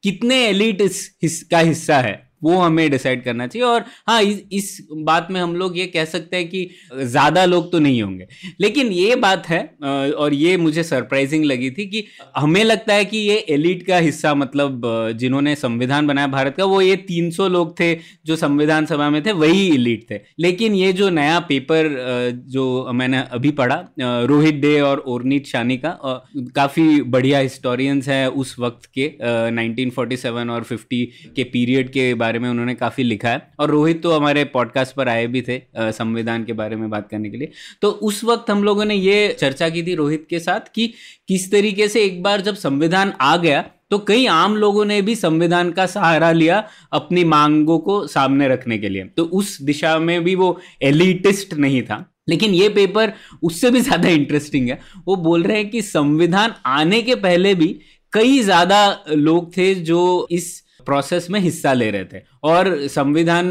कितने 0.03 0.45
एलिट 0.47 0.81
इस 0.81 1.17
हिस, 1.23 1.43
का 1.43 1.59
हिस्सा 1.59 2.01
है। 2.01 2.30
वो 2.43 2.57
हमें 2.59 2.91
डिसाइड 2.91 3.23
करना 3.25 3.47
चाहिए 3.47 3.67
और 3.69 3.85
हाँ 4.09 4.21
इस, 4.23 4.43
इस 4.53 4.87
बात 4.93 5.29
में 5.31 5.41
हम 5.41 5.55
लोग 5.57 5.79
ये 5.79 5.87
कह 5.87 6.05
सकते 6.07 6.37
हैं 6.37 6.49
कि 6.49 6.69
ज़्यादा 6.95 7.45
लोग 7.45 7.71
तो 7.73 7.79
नहीं 7.79 8.03
होंगे। 8.03 8.27
लेकिन 8.61 8.93
ये 8.93 9.17
बात 9.17 9.49
है 9.49 9.61
और 10.15 10.35
ये 10.35 10.57
मुझे 10.57 10.83
सरप्राइजिंग 10.85 11.45
लगी 11.45 11.71
थी 11.71 11.87
कि 11.87 12.05
हमें 12.37 12.63
लगता 12.65 12.95
है 12.95 13.05
कि 13.05 13.19
ये 13.19 13.37
एलिट 13.51 13.87
का 13.87 13.97
हिस्सा 13.99 14.35
मतलब 14.35 14.83
जिन्होंने 15.19 15.55
संविधान 15.57 16.07
बनाया 16.07 16.27
भारत 16.29 16.55
का 16.57 16.65
वो 16.65 16.81
ये 16.81 16.97
300 17.11 17.49
लोग 17.51 17.79
थे 17.81 17.95
जो 18.27 18.37
संविधान 18.37 18.87
सभा 18.87 19.09
में 19.11 19.23
थे 19.27 19.33
वही 19.35 19.67
एलिट 19.75 20.05
थे। 20.11 20.21
लेकिन 20.39 20.75
ये 20.75 20.93
जो 20.93 21.09
नया 21.11 21.39
पेपर 21.49 21.89
जो 22.49 22.93
मैंने 22.93 23.23
अभी 23.31 23.51
पढ़ा 23.53 23.83
रोहित 24.01 24.55
डे 24.57 24.81
और 24.81 24.99
ओरनीत 25.09 25.47
शानी 25.47 25.77
का 25.77 25.91
काफ़ी 26.57 27.01
बढ़िया 27.11 27.39
हिस्टोरियंस 27.39 28.09
है 28.09 28.29
उस 28.31 28.55
वक्त 28.59 28.87
के 28.99 29.09
1947 29.21 30.51
और 30.51 30.65
50 30.65 31.07
के 31.37 31.45
पीरियड 31.47 31.89
के 31.93 32.13
बारे 32.15 32.30
बारे 32.31 32.39
में 32.39 32.49
उन्होंने 32.51 32.75
काफ़ी 32.77 33.05
लिखा 33.05 33.29
है। 33.29 33.43
और 33.61 33.71
रोहित 33.71 34.03
तो 34.03 34.11
हमारे 34.13 34.45
पॉडकास्ट 34.53 34.95
पर 34.97 35.09
आए 35.09 35.27
भी 35.29 35.43
थे 35.43 35.61
संविधान 35.95 36.45
के 36.45 36.53
बारे 36.55 36.77
में 36.77 36.89
बात 36.91 37.09
करने 37.11 37.31
के 37.31 37.37
लिए। 37.37 37.51
तो 37.83 37.91
उस 37.91 38.23
वक्त 38.25 38.51
हम 38.51 38.63
लोगों 38.65 38.85
ने 38.85 38.95
ये 38.95 39.37
चर्चा 39.41 39.69
की 39.69 39.83
थी 39.83 39.95
रोहित 39.95 40.27
के 40.31 40.39
साथ 40.41 40.73
कि 40.75 40.87
किस 41.29 41.51
तरीके 41.53 41.89
से 41.89 42.05
एक 42.05 42.23
बार 42.23 42.41
जब 42.41 42.55
संविधान 42.57 43.13
आ 43.23 43.37
गया 43.39 43.65
तो 43.91 43.99
कई 44.09 44.27
आम 44.29 44.57
लोगों 44.57 44.85
ने 44.85 45.01
भी 45.03 45.15
संविधान 45.17 45.71
का 45.73 45.87
सहारा 45.89 46.31
लिया 46.33 46.63
अपनी 46.93 47.25
मांगों 47.27 47.79
को 47.81 48.07
सामने 48.09 48.49
रखने 48.49 48.79
के 48.79 48.89
लिए। 48.89 49.05
तो 49.07 49.25
उस 49.25 49.61
दिशा 49.63 49.99
में 49.99 50.23
भी 50.25 50.35
वो 50.35 50.59
एलिटिस्ट 50.83 51.55
नहीं 51.57 51.83
था। 51.83 52.05
लेकिन 52.29 52.55
ये 52.55 52.69
पेपर 52.71 53.13
उससे 53.43 53.71
भी 53.71 53.81
ज़्यादा 53.81 54.09
इंटरेस्टिंग 54.11 54.69
है। 54.69 54.79
वो 55.07 55.17
बोल 55.19 55.43
रहे 55.43 55.57
हैं 55.57 55.69
कि 55.71 55.83
संविधान 55.83 56.55
आने 56.69 57.03
के 57.03 57.15
पहले 57.19 57.55
भी 57.55 57.69
कई 58.13 58.39
ज़्यादा 58.43 58.81
लोग 59.11 59.57
थे 59.57 59.75
जो 59.83 60.27
इस 60.31 60.63
प्रोसेस 60.85 61.31
में 61.31 61.41
हिस्सा 61.41 61.73
ले 61.73 61.91
रहे 61.91 62.05
थे। 62.05 62.23
और 62.43 62.87
संविधान 62.89 63.49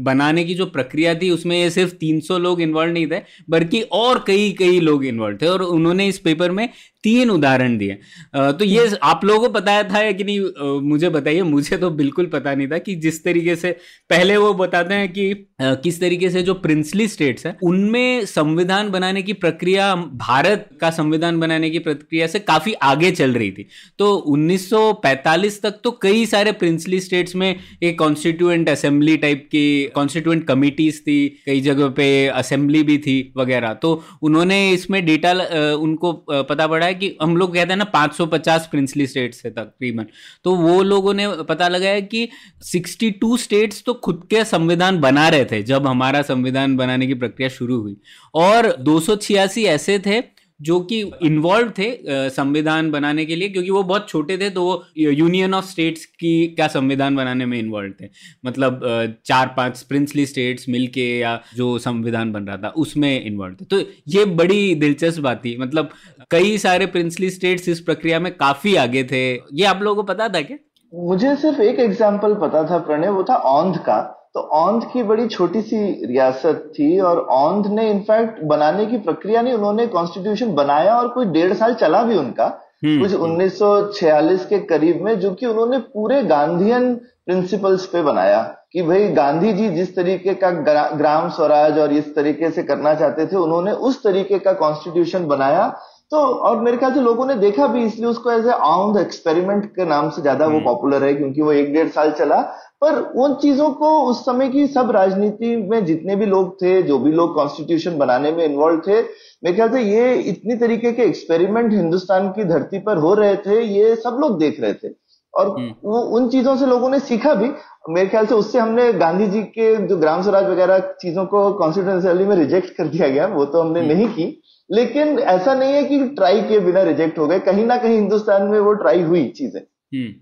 बनाने 0.00 0.44
की 0.44 0.54
जो 0.54 0.66
प्रक्रिया 0.68 1.14
थी 1.14 1.30
उसमें 1.30 1.58
ये 1.58 1.70
सिर्फ़ 1.70 1.94
300 1.96 2.38
लोग 2.38 2.60
इन्वॉल्व 2.60 2.92
नहीं 2.92 3.06
थे 3.06 3.20
बल्कि 3.50 3.80
और 3.92 4.24
कई 4.26 4.50
कई 4.58 4.80
लोग 4.80 5.04
इन्वॉल्व 5.04 5.38
थे 5.42 5.46
और 5.46 5.62
उन्होंने 5.62 6.08
इस 6.08 6.18
पेपर 6.18 6.50
में 6.50 6.68
तीन 7.04 7.30
उदाहरण 7.30 7.76
दिए। 7.78 7.94
तो 8.34 8.64
ये 8.64 8.90
आप 9.02 9.24
लोगों 9.24 9.40
को 9.40 9.48
बताया 9.52 9.82
था 9.84 10.10
कि 10.12 10.24
नहीं? 10.24 10.80
मुझे 10.80 11.08
बताइए 11.08 11.42
मुझे 11.42 11.76
तो 11.76 11.88
बिल्कुल 11.90 12.26
पता 12.26 12.54
नहीं 12.54 12.68
था 12.68 12.78
कि 12.78 12.94
जिस 12.94 13.22
तरीके 13.24 13.56
से 13.56 13.70
पहले 14.10 14.36
वो 14.36 14.52
बताते 14.54 14.94
हैं 14.94 15.12
कि 15.12 15.32
किस 15.62 16.00
तरीके 16.00 16.30
से 16.30 16.42
जो 16.42 16.54
प्रिंसली 16.56 17.06
स्टेट्स 17.08 17.46
है 17.46 17.56
उनमें 17.62 18.24
संविधान 18.26 18.90
बनाने 18.90 19.22
की 19.22 19.32
प्रक्रिया 19.32 19.94
भारत 19.94 20.68
का 20.80 20.90
संविधान 20.90 21.40
बनाने 21.40 21.70
की 21.70 21.78
प्रक्रिया 21.78 22.26
से 22.26 22.38
काफ़ी 22.40 22.72
आगे 22.82 23.10
चल 23.10 23.32
रही 23.32 23.50
थी। 23.50 23.66
तो 23.98 24.14
1945 24.28 25.60
तक 25.62 25.80
तो 25.84 25.90
कई 26.02 26.24
सारे 26.26 26.52
प्रिंसली 26.52 27.00
स्टेट्स 27.00 27.36
में 27.36 27.54
एक 27.82 27.98
कॉन्स्टिट्यूएंट 28.12 28.68
असेंबली 28.68 29.16
टाइप 29.16 29.46
की 29.52 29.84
कॉन्स्टिट्यूएंट 29.94 30.46
कमिटीज 30.46 31.00
थी, 31.02 31.28
कई 31.46 31.60
जगह 31.60 31.88
पे 31.88 32.06
असेंबली 32.28 32.82
भी 32.82 32.96
थी 32.98 33.32
वगैरह। 33.36 33.72
तो 33.74 33.92
उन्होंने 34.22 34.58
इसमें 34.70 35.04
डेटा 35.06 35.32
उनको 35.74 36.12
पता 36.30 36.66
पड़ा 36.66 36.86
है 36.86 36.94
कि 36.94 37.16
हम 37.22 37.36
लोग 37.36 37.54
कहते 37.54 37.70
हैं 37.70 37.76
ना 37.76 37.84
550 37.94 38.66
प्रिंसली 38.66 39.06
स्टेट्स 39.06 39.44
है 39.44 39.50
तकरीबन। 39.50 40.06
तो 40.44 40.54
वो 40.56 40.82
लोगों 40.82 41.14
ने 41.14 41.28
पता 41.48 41.68
लगाया 41.68 42.00
कि 42.02 42.28
62 42.64 43.36
स्टेट्स 43.38 43.82
तो 43.86 43.94
खुद 44.04 44.22
के 44.30 44.44
संविधान 44.44 45.00
बना 45.00 45.28
रहे 45.28 45.44
थे 45.44 45.62
जब 45.62 45.86
हमारा 45.86 46.22
संविधान 46.24 46.76
बनाने 46.76 47.06
की 47.06 47.14
प्रक्रिया 47.14 47.48
शुरू 47.48 47.80
हुई। 47.80 47.96
और 48.34 48.72
दो 48.80 49.00
ऐसे 49.22 49.98
थे 49.98 50.20
जो 50.62 50.78
कि 50.82 51.00
इन्वॉल्व 51.22 51.70
थे 51.78 51.88
संविधान 52.30 52.90
बनाने 52.90 53.24
के 53.24 53.36
लिए, 53.36 53.48
क्योंकि 53.48 53.70
वो 53.70 53.82
बहुत 53.82 54.08
छोटे 54.08 54.36
थे 54.38 54.50
तो 54.50 54.64
वो 54.64 54.82
यूनियन 54.98 55.54
ऑफ़ 55.54 55.64
स्टेट्स 55.66 56.04
की 56.06 56.46
क्या 56.48 56.66
संविधान 56.68 57.16
बनाने 57.16 57.46
में 57.46 57.58
इन्वॉल्व 57.58 57.92
थे? 58.00 58.08
मतलब 58.46 58.80
चार 59.26 59.54
पाँच 59.56 59.82
प्रिंसली 59.84 60.26
स्टेट्स 60.26 60.68
मिलके 60.68 61.06
या 61.18 61.40
जो 61.56 61.76
संविधान 61.80 62.32
बन 62.32 62.44
रहा 62.44 62.56
था, 62.56 62.68
उसमें 62.68 63.24
इन्वॉल्व 63.24 63.54
थे। 63.54 63.64
तो 63.66 63.80
ये 64.08 64.24
बड़ी 64.34 64.74
दिलचस्प 64.76 65.20
बात 65.20 65.44
थी। 65.44 65.56
मतलब 65.58 65.90
कई 66.30 66.58
सारे 66.58 66.86
प्रिंसली 66.88 67.30
स्टेट्स 67.30 67.68
इस 67.68 67.80
प्रक्रिया 67.82 68.20
में 68.20 68.32
काफ़ी 68.36 68.74
आगे 68.78 69.04
थे। 69.04 69.22
ये 69.32 69.64
आप 69.66 69.82
लोगों 69.82 69.96
को 69.96 70.12
पता 70.12 70.28
था 70.28 70.40
क्या? 70.42 70.56
मुझे 70.92 71.34
सिर्फ़ 71.36 71.60
एक 71.62 71.78
एग्ज़ाम्पल 71.80 72.34
पता 72.40 72.62
था, 72.70 72.78
प्रणय, 72.78 73.08
वो 73.08 73.22
था 73.24 73.34
औंध 73.34 73.76
का। 73.80 74.00
तो 74.34 74.40
औंध 74.40 74.84
की 74.92 75.02
बड़ी 75.02 75.26
छोटी 75.28 75.60
सी 75.62 75.78
रियासत 76.06 76.70
थी 76.74 76.98
और 77.00 77.18
औंध 77.30 77.66
ने 77.70 77.88
इनफैक्ट 77.90 78.42
बनाने 78.44 78.86
की 78.86 78.98
प्रक्रिया 78.98 79.42
नहीं 79.42 79.54
उन्होंने 79.54 79.86
कॉन्स्टिट्यूशन 79.88 80.54
बनाया 80.54 80.96
और 80.96 81.08
कोई 81.08 81.26
डेढ़ 81.26 81.52
साल 81.54 81.74
चला 81.74 82.02
भी 82.02 82.16
उनका 82.16 82.46
हम्म। 82.84 83.00
कुछ 83.00 83.12
1946 83.14 84.44
के 84.44 84.58
करीब 84.66 85.02
में 85.02 85.18
जो 85.20 85.32
कि 85.34 85.46
उन्होंने 85.46 85.78
पूरे 85.78 86.22
गांधीयन 86.22 86.94
प्रिंसिपल्स 87.26 87.84
पे 87.86 88.02
बनाया 88.02 88.42
कि 88.72 88.82
भाई 88.82 89.08
गांधी 89.12 89.52
जी 89.52 89.68
जिस 89.68 89.94
तरीके 89.96 90.34
का 90.34 90.50
ग्राम 90.92 91.28
स्वराज 91.30 91.78
और 91.78 91.92
इस 91.92 92.14
तरीके 92.14 92.50
से 92.50 92.62
करना 92.62 92.94
चाहते 92.94 93.26
थे 93.26 93.36
उन्होंने 93.36 93.72
उस 93.82 94.02
तरीके 94.02 94.38
का 94.38 94.52
कॉन्स्टिट्यूशन 94.58 95.26
बनाया 95.26 95.72
तो 96.12 96.18
और 96.46 96.60
मेरे 96.60 96.76
ख्याल 96.76 96.92
से 96.94 97.00
लोगों 97.00 97.26
ने 97.26 97.34
देखा 97.36 97.66
भी 97.66 97.84
इसलिए 97.84 98.06
उसको 98.06 98.30
as 98.30 98.46
a 98.46 98.52
on 98.64 98.92
the 98.92 99.00
experiment 99.00 99.64
के 99.76 99.84
नाम 99.84 100.10
से 100.10 100.22
ज़्यादा 100.22 100.46
वो 100.46 100.58
पॉपुलर 100.60 100.96
हम्म। 100.96 101.06
है 101.06 101.14
क्योंकि 101.14 101.42
वो 101.42 101.52
एक 101.52 101.72
डेढ़ 101.72 101.88
साल 101.88 102.10
चला 102.12 102.40
पर 102.80 102.98
उन 103.16 103.34
चीज़ों 103.34 103.70
को 103.72 103.90
उस 104.02 104.20
समय 104.24 104.48
की 104.48 104.66
सब 104.66 104.90
राजनीति 104.90 105.54
में 105.66 105.84
जितने 105.84 106.16
भी 106.16 106.26
लोग 106.26 106.54
थे 106.62 106.82
जो 106.82 106.98
भी 106.98 107.12
लोग 107.12 107.34
कॉन्स्टिट्यूशन 107.34 107.96
बनाने 107.98 108.32
में 108.32 108.44
इन्वॉल्व 108.44 108.80
थे 108.86 109.00
मेरे 109.00 109.54
ख्याल 109.54 109.70
से 109.70 109.82
ये 109.82 110.14
इतनी 110.30 110.56
तरीके 110.56 110.92
के 110.92 111.02
एक्सपेरिमेंट 111.02 111.72
हिंदुस्तान 111.72 112.28
की 112.30 112.44
धरती 112.44 112.78
पर 112.80 112.98
हो 112.98 113.14
रहे 113.14 113.36
थे 113.46 113.60
ये 113.60 113.94
सब 113.96 114.18
लोग 114.20 114.38
देख 114.38 114.60
रहे 114.60 114.74
थे 114.74 114.88
और 115.34 115.48
हम्म। 115.50 115.74
वो 115.84 116.00
उन 116.16 116.28
चीज़ों 116.28 116.56
से 116.56 116.66
लोगों 116.66 116.90
ने 116.90 116.98
सीखा 117.00 117.34
भी 117.34 117.50
मेरे 117.88 118.08
ख्याल 118.08 118.26
से 118.26 118.34
उससे 118.34 118.58
हमने 118.58 118.92
गांधी 118.92 119.26
जी 119.26 119.42
के 119.42 119.74
जो 119.86 119.96
ग्राम 119.96 120.22
स्वराज 120.22 120.44
वगैरह 120.44 120.78
चीज़ों 121.00 121.24
को 121.26 121.52
कॉन्स्टिट्यूंसली 121.52 122.24
में 122.24 122.36
रिजेक्ट 122.36 122.74
कर 122.76 122.86
दिया 122.86 123.08
गया 123.08 123.26
वो 123.26 123.44
तो 123.44 123.60
हमने 123.60 123.80
हम्म। 123.80 123.92
नहीं 123.92 124.08
की 124.08 124.42
लेकिन 124.70 125.18
ऐसा 125.18 125.54
नहीं 125.54 125.72
है 125.72 125.84
कि 125.84 126.08
ट्राई 126.08 126.42
किए 126.42 126.58
बिना 126.60 126.82
रिजेक्ट 126.82 127.18
हो 127.18 127.26
गए 127.26 127.38
कहीं 127.40 127.64
ना 127.66 127.76
कहीं 127.76 127.94
हिंदुस्तान 127.94 128.42
में 128.42 128.58
वो 128.58 128.72
ट्राई 128.72 129.02
हुई 129.02 129.28
चीज़ें 129.28 129.60
हम्म। 129.60 130.12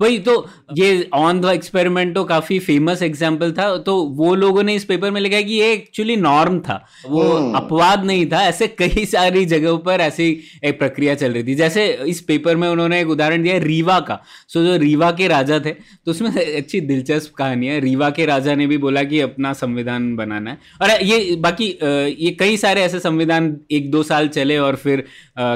वही 0.00 0.18
तो 0.18 0.32
ये 0.78 1.08
ऑन 1.14 1.40
द 1.40 1.44
एक्सपेरिमेंट 1.46 2.14
तो 2.14 2.22
काफ़ी 2.24 2.58
फ़ेमस 2.58 3.02
एग्ज़ाम्पल 3.02 3.52
था 3.52 3.76
तो 3.78 3.96
वो 4.16 4.34
लोगों 4.34 4.62
ने 4.62 4.74
इस 4.74 4.84
पेपर 4.84 5.10
में 5.10 5.20
लिखा 5.20 5.40
कि 5.40 5.52
ये 5.52 5.72
एक्चुअली 5.72 6.16
नॉर्म 6.16 6.58
था। 6.60 6.74
वो 7.08 7.22
hmm. 7.22 7.56
अपवाद 7.56 8.04
नहीं 8.04 8.26
था 8.26 8.42
ऐसे 8.46 8.66
कई 8.68 9.04
सारी 9.06 9.44
जगहों 9.46 9.78
पर 9.78 10.00
ऐसी 10.00 10.28
एक 10.64 10.78
प्रक्रिया 10.78 11.14
चल 11.14 11.32
रही 11.32 11.44
थी। 11.44 11.54
जैसे 11.54 11.86
इस 12.06 12.20
पेपर 12.20 12.56
में 12.56 12.68
उन्होंने 12.68 13.00
एक 13.00 13.10
उदाहरण 13.10 13.42
दिया 13.42 13.56
रीवा 13.58 13.98
का। 14.00 14.20
सो 14.48 14.64
जो 14.64 14.76
रीवा 14.76 15.10
के 15.12 15.28
राजा 15.28 15.58
थे 15.60 15.70
तो 15.70 16.10
उसमें 16.10 16.30
अच्छी 16.56 16.80
दिलचस्प 16.82 17.34
कहानी 17.34 17.66
है। 17.66 17.78
रीवा 17.80 18.10
के 18.10 18.26
राजा 18.26 18.54
ने 18.54 18.66
भी 18.66 18.78
बोला 18.78 19.02
कि 19.04 19.20
अपना 19.20 19.52
संविधान 19.54 20.14
बनाना 20.16 20.50
है। 20.50 20.58
और 20.82 21.02
ये 21.02 21.36
बाकी 21.40 21.66
ये 22.18 22.30
कई 22.40 22.56
सारे 22.56 22.82
ऐसे 22.82 23.00
संविधान 23.00 23.56
एक 23.70 23.90
दो 23.90 24.02
साल 24.02 24.28
चले 24.28 24.58
और 24.58 24.76
फिर 24.76 25.04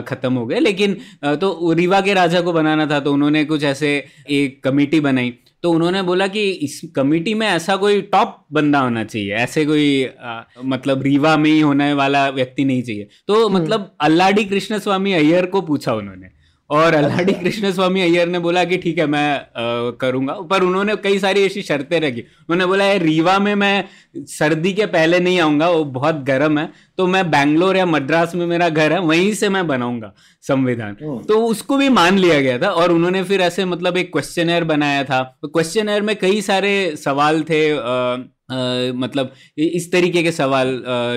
खत्म 0.08 0.32
हो 0.34 0.46
गए। 0.46 0.60
लेकिन 0.60 0.96
तो 1.36 1.72
रीवा 1.72 2.00
के 2.00 2.14
राजा 2.14 2.40
को 2.40 2.52
बनाना 2.52 2.86
था 2.86 3.00
तो 3.00 3.12
उन्होंने 3.12 3.44
कुछ 3.44 3.64
ऐसे 3.64 3.92
एक 4.30 4.64
कमेटी 4.64 5.00
बनाई। 5.00 5.34
तो 5.62 5.70
उन्होंने 5.70 6.02
बोला 6.02 6.26
कि 6.26 6.50
इस 6.50 6.80
कमेटी 6.96 7.34
में 7.34 7.46
ऐसा 7.46 7.76
कोई 7.76 8.02
टॉप 8.02 8.46
बंदा 8.52 8.78
होना 8.78 9.04
चाहिए 9.04 9.34
ऐसे 9.34 9.66
कोई 9.66 10.08
आ, 10.20 10.40
मतलब 10.64 11.02
रीवा 11.02 11.36
में 11.36 11.50
ही 11.50 11.60
होने 11.60 11.92
वाला 11.92 12.28
व्यक्ति 12.28 12.64
नहीं 12.64 12.82
चाहिए। 12.82 13.08
तो 13.26 13.48
हम्म। 13.48 13.62
मतलब 13.62 13.94
अल्लाडी 14.00 14.44
कृष्ण 14.44 14.78
स्वामी 14.78 15.12
अय्यर 15.12 15.46
को 15.46 15.60
पूछा 15.60 15.94
उन्होंने। 15.94 16.39
और 16.70 16.94
अल्लाडी 16.94 17.32
कृष्ण 17.32 17.70
स्वामी 17.72 18.00
अय्यर 18.00 18.28
ने 18.28 18.38
बोला 18.38 18.64
कि 18.64 18.76
ठीक 18.78 18.98
है 18.98 19.06
मैं 19.06 19.34
आ, 19.34 19.90
करूँगा। 20.00 20.32
पर 20.50 20.62
उन्होंने 20.62 20.96
कई 20.96 21.18
सारी 21.18 21.42
ऐसी 21.42 21.62
शर्तें 21.62 21.98
रखी। 22.00 22.20
उन्होंने 22.20 22.66
बोला 22.66 22.84
है 22.84 22.98
रीवा 22.98 23.38
में 23.38 23.54
मैं 23.54 23.84
सर्दी 24.28 24.72
के 24.72 24.86
पहले 24.86 25.20
नहीं 25.20 25.40
आऊँगा 25.40 25.68
वो 25.70 25.84
बहुत 25.92 26.22
गर्म 26.24 26.58
है 26.58 26.68
तो 26.98 27.06
मैं 27.06 27.30
बैंगलोर 27.30 27.76
या 27.76 27.86
मद्रास 27.86 28.34
में 28.34 28.46
मेरा 28.46 28.68
घर 28.68 28.92
है 28.92 29.00
वहीं 29.00 29.32
से 29.34 29.48
मैं 29.48 29.66
बनाऊँगा 29.66 30.12
संविधान। 30.42 30.94
तो 31.28 31.44
उसको 31.46 31.76
भी 31.76 31.88
मान 31.90 32.18
लिया 32.18 32.40
गया 32.40 32.58
था 32.58 32.70
और 32.72 32.92
उन्होंने 32.92 33.22
फिर 33.24 33.40
ऐसे 33.40 33.64
मतलब 33.64 33.96
एक 33.96 34.12
क्वेश्चन 34.12 34.64
बनाया 34.66 35.04
था। 35.04 35.22
तो 35.42 35.48
क्वेश्चन 35.48 36.04
में 36.04 36.16
कई 36.16 36.40
सारे 36.42 36.96
सवाल 36.96 37.42
थे 37.42 37.70
आ, 37.70 38.16
मतलब 38.50 39.32
इस 39.58 39.90
तरीके 39.92 40.22
के 40.22 40.32
सवाल 40.32 40.68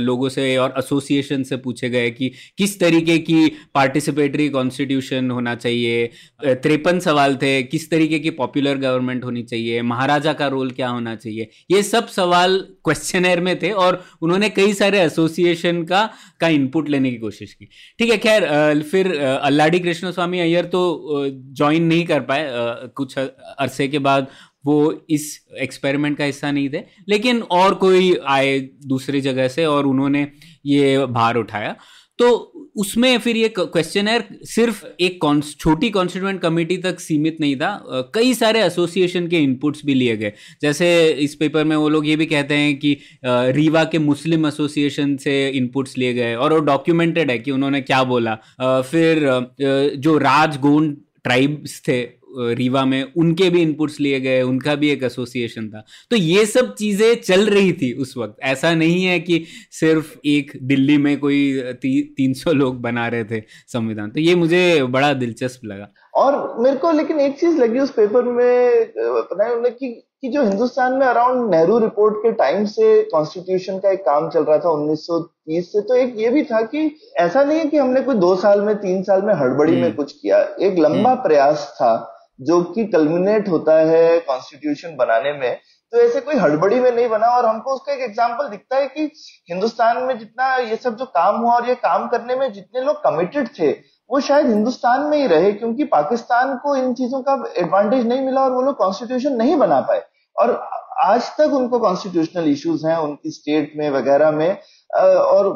लोगों 0.01 0.29
से 0.29 0.55
और 0.57 0.73
एसोसिएशन 0.77 1.43
से 1.43 1.57
पूछे 1.57 1.89
गए 1.89 2.09
कि 2.11 2.31
किस 2.57 2.79
तरीके 2.79 3.17
की 3.19 3.47
पार्टिसिपेटरी 3.75 4.47
कॉन्स्टिट्यूशन 4.49 5.31
होना 5.31 5.55
चाहिए। 5.55 6.05
तिरपन 6.45 6.99
सवाल 6.99 7.35
थे, 7.35 7.61
किस 7.63 7.89
तरीके 7.91 8.19
की 8.19 8.29
पॉपुलर 8.33 8.77
गवर्नमेंट 8.77 9.23
होनी 9.23 9.43
चाहिए, 9.43 9.81
महाराजा 9.83 10.33
का 10.33 10.47
रोल 10.47 10.71
क्या 10.71 10.89
होना 10.89 11.15
चाहिए। 11.15 11.49
ये 11.71 11.83
सब 11.83 12.07
सवाल 12.09 12.59
क्वेश्चनर 12.85 13.39
में 13.41 13.57
थे 13.59 13.71
और 13.71 14.03
उन्होंने 14.21 14.49
कई 14.51 14.73
सारे 14.73 15.01
एसोसिएशन 15.01 15.83
का 15.83 16.09
का 16.41 16.47
इनपुट 16.49 16.89
लेने 16.89 17.11
की 17.11 17.17
कोशिश 17.17 17.53
की। 17.53 17.69
ठीक 17.99 18.09
है, 18.11 18.17
खैर 18.17 18.81
फिर 18.83 19.13
अल्लाडी 19.17 19.79
कृष्ण 19.79 20.11
स्वामी 20.11 20.39
अय्यर 20.39 20.65
तो 20.65 20.81
ज्वाइन 21.57 21.83
नहीं 21.83 22.05
कर 22.05 22.19
पाए। 22.21 22.49
कुछ 22.95 23.17
अरसे 23.17 23.87
के 23.87 23.99
बाद 23.99 24.27
वो 24.65 25.05
इस 25.09 25.39
एक्सपेरिमेंट 25.61 26.17
का 26.17 26.25
हिस्सा 26.25 26.51
नहीं 26.51 26.69
थे। 26.69 26.83
लेकिन 27.09 27.41
और 27.41 27.73
कोई 27.75 28.15
आए 28.27 28.59
दूसरी 28.85 29.21
जगह 29.21 29.47
से 29.47 29.65
और 29.65 29.87
उन्होंने 29.87 30.27
ये 30.65 31.05
भार 31.07 31.37
उठाया। 31.37 31.75
तो 32.19 32.29
उसमें 32.77 33.17
फिर 33.19 33.37
ये 33.37 33.47
क्वेश्चन 33.49 34.07
है 34.07 34.19
सिर्फ़ 34.45 34.83
एक 35.01 35.19
छोटी 35.59 35.89
कॉन्स्टिट्यूएंट 35.89 36.39
कमेटी 36.41 36.77
तक 36.77 36.99
सीमित 36.99 37.37
नहीं 37.39 37.55
था। 37.55 37.71
कई 38.15 38.33
सारे 38.33 38.61
एसोसिएशन 38.63 39.27
के 39.27 39.39
इनपुट्स 39.39 39.81
भी 39.85 39.93
लिए 39.93 40.15
गए। 40.17 40.31
जैसे 40.61 40.87
इस 41.21 41.35
पेपर 41.35 41.63
में 41.63 41.75
वो 41.75 41.89
लोग 41.89 42.07
ये 42.07 42.15
भी 42.15 42.25
कहते 42.25 42.53
हैं 42.53 42.75
कि 42.79 42.97
रीवा 43.25 43.83
के 43.83 43.99
मुस्लिम 43.99 44.45
एसोसिएशन 44.47 45.15
से 45.17 45.47
इनपुट्स 45.49 45.97
लिए 45.97 46.13
गए 46.13 46.33
और 46.35 46.53
वो 46.53 46.59
डॉक्यूमेंटेड 46.59 47.31
है 47.31 47.37
कि 47.39 47.51
उन्होंने 47.51 47.81
क्या 47.81 48.03
बोला। 48.03 48.35
फिर 48.61 49.27
जो 49.97 50.17
राजगोंड 50.17 50.97
ट्राइब्स 51.23 51.81
थे 51.87 52.01
रीवा 52.37 52.85
में 52.85 53.13
उनके 53.17 53.49
भी 53.49 53.61
इनपुट्स 53.61 53.99
लिए 53.99 54.19
गए 54.19 54.41
उनका 54.41 54.75
भी 54.75 54.89
एक 54.89 55.03
एसोसिएशन 55.03 55.69
था। 55.69 55.85
तो 56.09 56.15
ये 56.15 56.45
सब 56.45 56.75
चीज़ें 56.75 57.15
चल 57.15 57.47
रही 57.47 57.73
थी 57.73 57.93
उस 57.93 58.13
वक्त। 58.17 58.35
ऐसा 58.43 58.73
नहीं 58.73 59.05
है 59.05 59.19
कि 59.19 59.45
सिर्फ़ 59.71 60.15
एक 60.25 60.51
दिल्ली 60.63 60.97
में 60.97 61.19
कोई 61.19 61.61
ती, 61.61 62.01
तीन 62.17 62.33
सौ 62.33 62.51
लोग 62.51 62.81
बना 62.81 63.07
रहे 63.07 63.23
थे 63.23 63.43
संविधान। 63.67 64.09
तो 64.09 64.19
ये 64.19 64.35
मुझे 64.35 64.83
बड़ा 64.83 65.13
दिलचस्प 65.13 65.61
लगा। 65.65 65.87
और 66.15 66.55
मेरे 66.59 66.77
को 66.77 66.91
लेकिन 66.91 67.19
एक 67.19 67.39
चीज़ 67.39 67.57
लगी 67.57 67.79
उस 67.79 67.91
पेपर 67.91 68.23
में 68.23 68.85
पता 68.97 69.43
है 69.45 69.69
कि 69.69 70.09
कि 70.21 70.29
जो 70.29 70.43
हिंदुस्तान 70.43 70.93
में 70.93 71.07
अराउंड 71.07 71.55
नेहरू 71.55 71.79
रिपोर्ट 71.79 72.15
के 72.17 72.31
टाइम 72.31 72.65
से 72.65 73.03
कॉन्स्टिट्यूशन 73.03 73.77
का 73.77 73.91
एक 73.91 73.99
काम 73.99 74.29
चल 74.29 74.43
रहा 74.43 74.57
था 74.57 74.69
1930 74.69 75.71
से 75.71 75.81
तो 75.81 75.95
एक 75.95 76.13
ये 76.17 76.29
भी 76.29 76.43
था 76.43 76.61
कि 76.61 76.95
ऐसा 77.17 77.43
नहीं 77.43 77.59
है 77.59 77.65
कि 77.65 77.77
हमने 77.77 78.01
कोई 78.01 78.15
दो 78.15 78.35
साल 78.35 78.61
में 78.61 78.75
तीन 78.75 79.03
साल 79.03 79.21
में 79.21 79.33
हड़बड़ी 79.33 79.71
में 79.71 79.83
हम्म। 79.83 79.93
कुछ 79.93 80.11
किया। 80.11 80.55
एक 80.61 80.79
लंबा 80.79 81.11
हम्म। 81.11 81.21
प्रयास 81.21 81.73
था। 81.75 82.12
जो 82.39 82.61
कि 82.63 82.85
कल्मिनेट 82.85 83.49
होता 83.49 83.77
है 83.89 84.19
कॉन्स्टिट्यूशन 84.19 84.95
बनाने 84.95 85.33
में 85.33 85.57
तो 85.93 85.99
ऐसे 85.99 86.19
कोई 86.21 86.35
हड़बड़ी 86.35 86.79
में 86.79 86.91
नहीं 86.91 87.07
बना 87.09 87.27
और 87.27 87.45
हमको 87.45 87.73
उसका 87.75 87.93
एक 87.93 87.99
एग्ज़ाम्पल 88.01 88.47
दिखता 88.49 88.77
है 88.77 88.87
कि 88.87 89.03
हिंदुस्तान 89.49 89.97
में 90.03 90.17
जितना 90.19 90.55
ये 90.55 90.75
सब 90.75 90.95
जो 90.97 91.05
काम 91.05 91.35
हुआ 91.35 91.53
और 91.55 91.67
ये 91.69 91.75
काम 91.75 92.07
करने 92.07 92.35
में 92.35 92.51
जितने 92.53 92.81
लोग 92.81 93.03
कमिटेड 93.03 93.47
थे, 93.59 93.69
वो 94.09 94.19
शायद 94.19 94.47
हिंदुस्तान 94.47 95.01
में 95.01 95.17
ही 95.17 95.27
रहे 95.27 95.51
क्योंकि 95.53 95.83
पाकिस्तान 95.83 96.55
को 96.57 96.75
इन 96.75 96.93
चीज़ों 96.93 97.21
का 97.21 97.33
एडवांटेज 97.57 98.07
नहीं 98.07 98.21
मिला 98.21 98.41
और 98.41 98.51
वो 98.51 98.61
लोग 98.61 98.77
कॉन्स्टिट्यूशन 98.77 99.33
नहीं 99.33 99.55
बना 99.57 99.79
पाए। 99.81 100.01
और 100.35 100.51
आज 101.03 101.29
तक 101.37 101.53
उनको 101.53 101.79
कॉन्स्टिट्यूशनल 101.79 102.49
इश्यूज़ 102.49 102.87
हैं, 102.87 102.97
उनकी 102.97 103.31
स्टेट 103.31 103.73
में, 103.77 103.89
वगैरह 103.89 104.31
में 104.31 104.57
और 104.93 105.47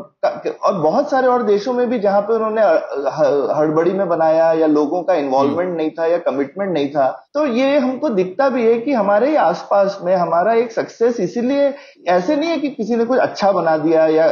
और 0.61 0.73
बहुत 0.73 1.09
सारे 1.09 1.27
और 1.27 1.43
देशों 1.43 1.73
में 1.73 1.89
भी 1.89 1.99
जहाँ 1.99 2.21
पे 2.21 2.33
उन्होंने 2.33 2.61
हड़बड़ी 3.55 3.91
में 3.93 4.07
बनाया 4.09 4.51
या 4.53 4.67
लोगों 4.67 5.01
का 5.03 5.13
इन्वॉल्वमेंट 5.13 5.77
नहीं 5.77 5.89
था 5.89 6.05
या 6.05 6.17
कमिटमेंट 6.17 6.71
नहीं 6.73 6.89
था 6.89 7.07
तो 7.33 7.45
ये 7.45 7.77
हमको 7.77 8.09
दिखता 8.09 8.49
भी 8.49 8.65
है 8.65 8.79
कि 8.79 8.93
हमारे 8.93 9.29
ही 9.29 9.35
आसपास 9.35 9.99
में 10.03 10.15
हमारा 10.15 10.53
एक 10.53 10.71
सक्सेस 10.71 11.19
इसीलिए 11.19 11.73
ऐसे 12.07 12.35
नहीं 12.35 12.49
है 12.49 12.57
कि 12.57 12.69
किसी 12.69 12.95
ने 12.95 13.05
कुछ 13.05 13.19
अच्छा 13.19 13.51
बना 13.51 13.77
दिया 13.77 14.07
या 14.07 14.27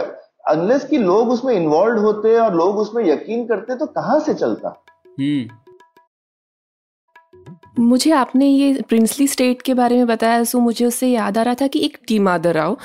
अनलेस 0.50 0.86
कि 0.86 0.98
लोग 0.98 1.30
उसमें 1.30 1.54
इन्वॉल्व 1.54 2.02
होते 2.02 2.40
और 2.40 2.56
लोग 2.56 2.78
उसमें 2.78 3.04
यकीन 3.06 3.46
करते 3.46 3.76
तो 3.76 3.86
कहाँ 3.86 4.20
से 4.20 4.34
चलता? 4.34 4.84
हम्म। 5.20 5.48
मुझे 7.80 8.12
आपने 8.12 8.48
ये 8.48 8.82
प्रिंसली 8.90 9.28
स्टेट 9.28 9.62
के 9.62 9.74
बारे 9.74 9.96
में 9.98 10.08
बताया 10.08 10.44
सो 10.44 10.60
मुझे 10.60 10.86
उससे 10.86 11.08
याद 11.08 11.38
आ 11.38 11.42
रहा 11.42 11.54
था 11.54 11.68
कि 11.68 11.86
एक 11.86 11.98
टी 12.08 12.20
मादर 12.20 12.54
राव 12.54 12.78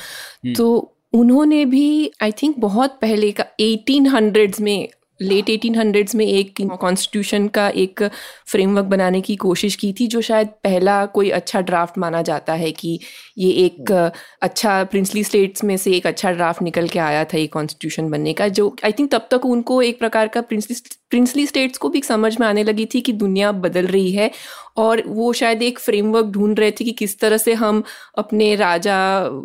तो 0.56 0.96
उन्होंने 1.12 1.64
भी 1.64 2.10
आई 2.22 2.32
थिंक 2.32 2.58
बहुत 2.58 2.98
पहले 3.00 3.30
का 3.32 3.44
एटीन 3.60 4.06
हंड्रेड्स 4.06 4.60
में 4.60 4.88
लेट 5.22 5.50
एटीन 5.50 5.74
हंड्रेड्स 5.74 6.14
में 6.14 6.26
एक 6.26 6.60
कॉन्स्टिट्यूशन 6.80 7.48
का 7.48 7.68
एक 7.68 8.02
फ्रेमवर्क 8.46 8.86
बनाने 8.86 9.20
की 9.20 9.36
कोशिश 9.36 9.74
की 9.76 9.92
थी, 9.92 10.06
जो 10.06 10.20
शायद 10.20 10.48
पहला 10.48 11.04
कोई 11.06 11.30
अच्छा 11.30 11.60
ड्राफ्ट 11.60 11.98
माना 11.98 12.22
जाता 12.22 12.52
है 12.52 12.70
कि 12.72 12.98
ये 13.38 13.50
एक 13.50 14.12
अच्छा 14.42 14.84
प्रिंसली 14.84 15.24
स्टेट्स 15.24 15.64
में 15.64 15.76
से 15.76 15.92
एक 15.92 16.06
अच्छा 16.06 16.30
ड्राफ्ट 16.30 16.62
निकल 16.62 16.88
के 16.88 16.98
आया 16.98 17.24
था 17.24 17.38
ये 17.38 17.46
कॉन्स्टिट्यूशन 17.46 18.10
बनने 18.10 18.32
का, 18.32 18.48
जो 18.48 18.76
आई 18.84 18.92
थिंक 18.92 19.12
तब 19.12 19.28
तक 19.30 19.46
उनको 19.46 19.82
एक 19.82 19.98
प्रकार 19.98 20.28
का 20.28 20.40
प्रिंसली 20.40 20.76
प्रिंसली 21.10 21.46
स्टेट्स 21.46 21.78
को 21.78 21.88
भी 21.88 22.02
समझ 22.02 22.38
में 22.40 22.46
आने 22.46 22.64
लगी 22.64 22.86
थी 22.86 23.00
कि 23.00 23.12
दुनिया 23.14 23.52
बदल 23.60 23.86
रही 23.86 24.10
है 24.12 24.30
और 24.76 25.02
वो 25.06 25.32
शायद 25.32 25.62
एक 25.62 25.78
फ्रेमवर्क 25.78 26.26
ढूंढ 26.26 26.58
रहे 26.58 26.70
थे 26.70 26.84
कि 26.84 26.92
किस 26.92 27.18
तरह 27.18 27.36
से 27.36 27.54
हम 27.54 27.82
अपने 28.18 28.54
राजा 28.56 28.98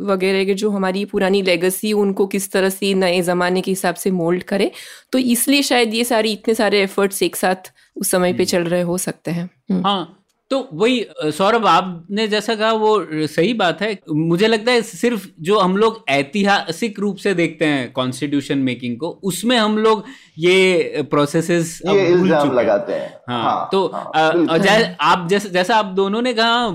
वगैरह 0.03 0.45
के 0.45 0.53
जो 0.53 0.69
हमारी 0.69 1.05
पुरानी 1.05 1.41
लेगेसी 1.41 1.93
उनको 1.95 2.27
किस 2.27 2.51
तरह 2.51 2.69
से 2.69 2.93
नए 2.95 3.22
ज़माने 3.22 3.62
के 3.62 3.72
हिसाब 3.72 3.95
से 3.95 4.12
मोल्ड 4.13 4.43
करें 4.43 4.69
तो 5.12 5.19
इसलिए 5.29 5.62
शायद 5.63 5.93
ये 5.93 6.03
सारी 6.03 6.31
इतने 6.31 6.53
सारे 6.53 6.81
एफर्ट्स 6.84 7.24
एक 7.24 7.36
साथ 7.36 7.72
उस 7.95 8.12
समय 8.12 8.34
पे 8.34 8.36
हम्म। 8.36 8.45
चल 8.45 8.63
रहे 8.65 8.81
हो 8.81 8.98
सकते 9.00 9.31
हैं 9.31 9.50
हम्म। 9.72 9.81
हाँ 9.86 10.25
तो 10.51 10.57
वही 10.73 11.05
सौरभ 11.33 11.65
आपने 11.67 12.27
जैसा 12.27 12.55
कहा 12.55 12.71
वो 12.73 13.27
सही 13.27 13.53
बात 13.53 13.81
है। 13.81 13.97
मुझे 14.09 14.47
लगता 14.47 14.71
है 14.71 14.81
सिर्फ़ 14.81 15.27
जो 15.41 15.57
हम 15.59 15.77
लोग 15.77 16.03
ऐतिहासिक 16.09 16.99
रूप 16.99 17.17
से 17.17 17.33
देखते 17.33 17.65
हैं 17.65 17.91
कॉन्स्टिट्यूशन 17.93 18.57
मेकिंग 18.57 18.97
को 18.97 19.09
उसमें 19.23 19.57
हम 19.57 19.77
लोग 19.77 20.03
ये 20.37 21.01
प्रोसेसेस 21.11 21.79
लगाते 21.85 22.93
हैं। 22.93 23.09
हाँ, 23.29 23.41
हाँ 23.43 23.69
तो 23.71 23.85
हाँ, 23.87 24.57
जै, 24.59 24.95
आप 25.01 25.27
जैसा 25.29 25.49
जैसा 25.49 25.75
आप 25.75 25.85
दोनों 25.95 26.21
ने 26.21 26.33
कहा 26.33 26.67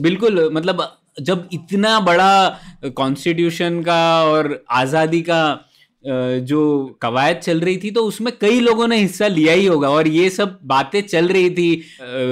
बिल्कुल 0.00 0.48
मतलब 0.52 0.88
जब 1.20 1.48
इतना 1.52 1.98
बड़ा 2.00 2.58
कॉन्स्टिट्यूशन 2.96 3.82
का 3.82 4.02
और 4.24 4.64
आज़ादी 4.70 5.20
का 5.22 5.40
जो 6.04 6.98
कवायद 7.02 7.36
चल 7.36 7.60
रही 7.60 7.76
थी 7.76 7.90
तो 7.90 8.02
उसमें 8.04 8.32
कई 8.40 8.60
लोगों 8.60 8.86
ने 8.88 8.96
हिस्सा 8.96 9.26
लिया 9.28 9.52
ही 9.52 9.64
होगा। 9.66 9.88
और 9.90 10.08
ये 10.08 10.28
सब 10.30 10.58
बातें 10.64 11.00
चल 11.02 11.28
रही 11.28 11.50
थी 11.50 11.82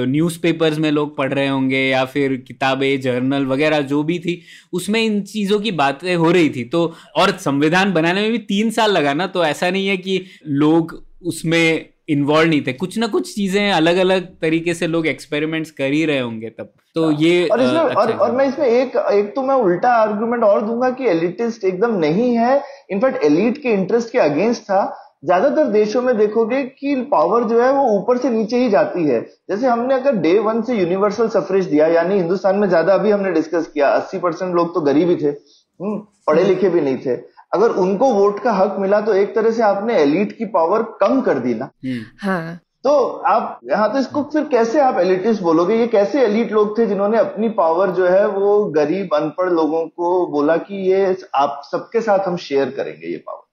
न्यूज़पेपर्स 0.07 0.77
में 0.77 0.89
लोग 0.91 1.15
पढ़ 1.17 1.33
रहे 1.33 1.47
होंगे 1.47 1.79
या 1.79 2.03
फिर 2.05 2.35
किताबें 2.47 2.99
जर्नल 3.01 3.45
वगैरह 3.45 3.81
जो 3.83 4.01
भी 4.03 4.19
थी 4.19 4.41
उसमें 4.73 5.01
इन 5.01 5.21
चीज़ों 5.23 5.59
की 5.59 5.71
बातें 5.73 6.15
हो 6.15 6.31
रही 6.31 6.49
थी। 6.49 6.63
तो 6.65 6.93
और 7.15 7.31
संविधान 7.39 7.93
बनाने 7.93 8.21
में 8.21 8.31
भी 8.31 8.37
तीन 8.47 8.69
साल 8.71 8.91
लगा 8.91 9.13
ना 9.13 9.27
तो 9.27 9.43
ऐसा 9.45 9.69
नहीं 9.69 9.87
है 9.87 9.97
कि 9.97 10.23
लोग 10.45 11.01
उसमें 11.25 11.85
इन्वॉल्व 12.09 12.49
नहीं 12.49 12.61
थे। 12.61 12.73
कुछ 12.73 12.97
ना 12.97 13.07
कुछ 13.07 13.33
चीज़ें 13.35 13.71
अलग 13.71 13.97
अलग 13.97 14.27
तरीके 14.41 14.73
से 14.73 14.87
लोग 14.87 15.07
एक्सपेरिमेंट्स 15.07 15.71
कर 15.71 15.91
ही 15.91 16.03
रहे 16.05 16.19
होंगे 16.19 16.49
तब। 16.49 16.71
तो 16.95 17.03
हाँ। 17.05 17.17
ये 17.19 17.47
और 17.47 17.61
इसमें 17.61 17.79
अच्छा 17.79 18.01
और, 18.01 18.11
और 18.11 18.31
मैं 18.31 18.47
इसमें 18.47 18.65
एक 18.67 18.95
एक 19.13 19.33
तो 19.35 19.41
मैं 19.41 19.55
उल्टा 19.55 19.89
आर्गुमेंट 19.93 20.43
और 20.43 20.61
दूँगा 20.65 20.89
कि 20.91 21.07
एलिटिस्ट 21.09 21.63
एकदम 21.65 21.97
नहीं 21.99 22.35
है। 22.35 22.61
इनफैक्ट 22.89 23.23
एलिट 23.23 23.57
के 23.57 23.69
इंटरेस्ट 23.69 24.11
के 24.11 24.19
अगेंस्ट 24.19 24.63
था। 24.63 24.85
ज़्यादातर 25.25 25.67
देशों 25.71 26.01
में 26.01 26.15
देखोगे 26.17 26.61
कि 26.63 26.95
पावर 27.11 27.43
जो 27.43 27.61
है 27.61 27.71
वो 27.73 27.83
ऊपर 27.91 28.17
से 28.17 28.29
नीचे 28.29 28.57
ही 28.57 28.69
जाती 28.69 29.03
है। 29.03 29.19
जैसे 29.49 29.67
हमने 29.67 29.93
अगर 29.93 30.15
डे 30.17 30.37
वन 30.39 30.61
से 30.61 30.75
यूनिवर्सल 30.75 31.29
सफरेज 31.29 31.65
दिया 31.65 31.87
यानी 31.87 32.15
हिंदुस्तान 32.15 32.55
में 32.55 32.67
ज़्यादा 32.69 32.93
अभी 32.93 33.11
हमने 33.11 33.31
डिस्कस 33.31 33.67
किया 33.67 33.89
अस्सी 33.91 34.19
परसेंट 34.19 34.53
लोग 34.55 34.73
तो 34.75 34.81
गरीब 34.81 35.09
ही 35.09 35.15
थे 35.15 35.29
हम्म, 35.29 35.97
पढ़े 36.27 36.41
हम्म। 36.41 36.51
लिखे 36.51 36.69
भी 36.69 36.81
नहीं 36.81 36.97
थे। 36.97 37.15
अगर 37.53 37.71
उनको 37.79 38.11
वोट 38.13 38.39
का 38.43 38.51
हक 38.51 38.75
मिला 38.79 39.01
तो 39.01 39.13
एक 39.13 39.35
तरह 39.35 39.51
से 39.51 39.63
आपने 39.63 39.97
एलिट 39.97 40.37
की 40.37 40.45
पावर 40.53 40.81
कम 41.01 41.21
कर 41.21 41.39
दी 41.39 41.53
ना। 41.53 41.69
हम्म। 41.85 42.01
हाँ। 42.21 42.59
तो 42.87 43.07
आप 43.27 43.59
यहाँ 43.69 43.91
तो 43.93 43.99
इसको 43.99 44.21
फिर 44.23 44.43
कैसे 44.43 44.79
आप 44.79 44.97
एलिटिस्ट 44.99 45.41
बोलोगे 45.41 45.75
ये 45.75 45.87
कैसे 45.87 46.21
एलिट 46.21 46.51
लोग 46.51 46.77
थे 46.77 46.85
जिन्होंने 46.85 47.17
अपनी 47.17 47.49
पावर 47.49 47.89
जो 47.89 48.07
है 48.07 48.27
वो 48.27 48.63
गरीब, 48.75 49.15
अनपढ़ 49.15 49.49
लोगों 49.49 49.85
को 49.87 50.25
बोला 50.27 50.57
कि 50.57 50.75
ये 50.91 51.17
आप 51.35 51.61
सबके 51.71 52.01
साथ 52.01 52.19
हम 52.19 52.37
शेयर 52.37 52.69
करेंगे 52.69 53.07
ये 53.07 53.17
पावर। 53.17 53.46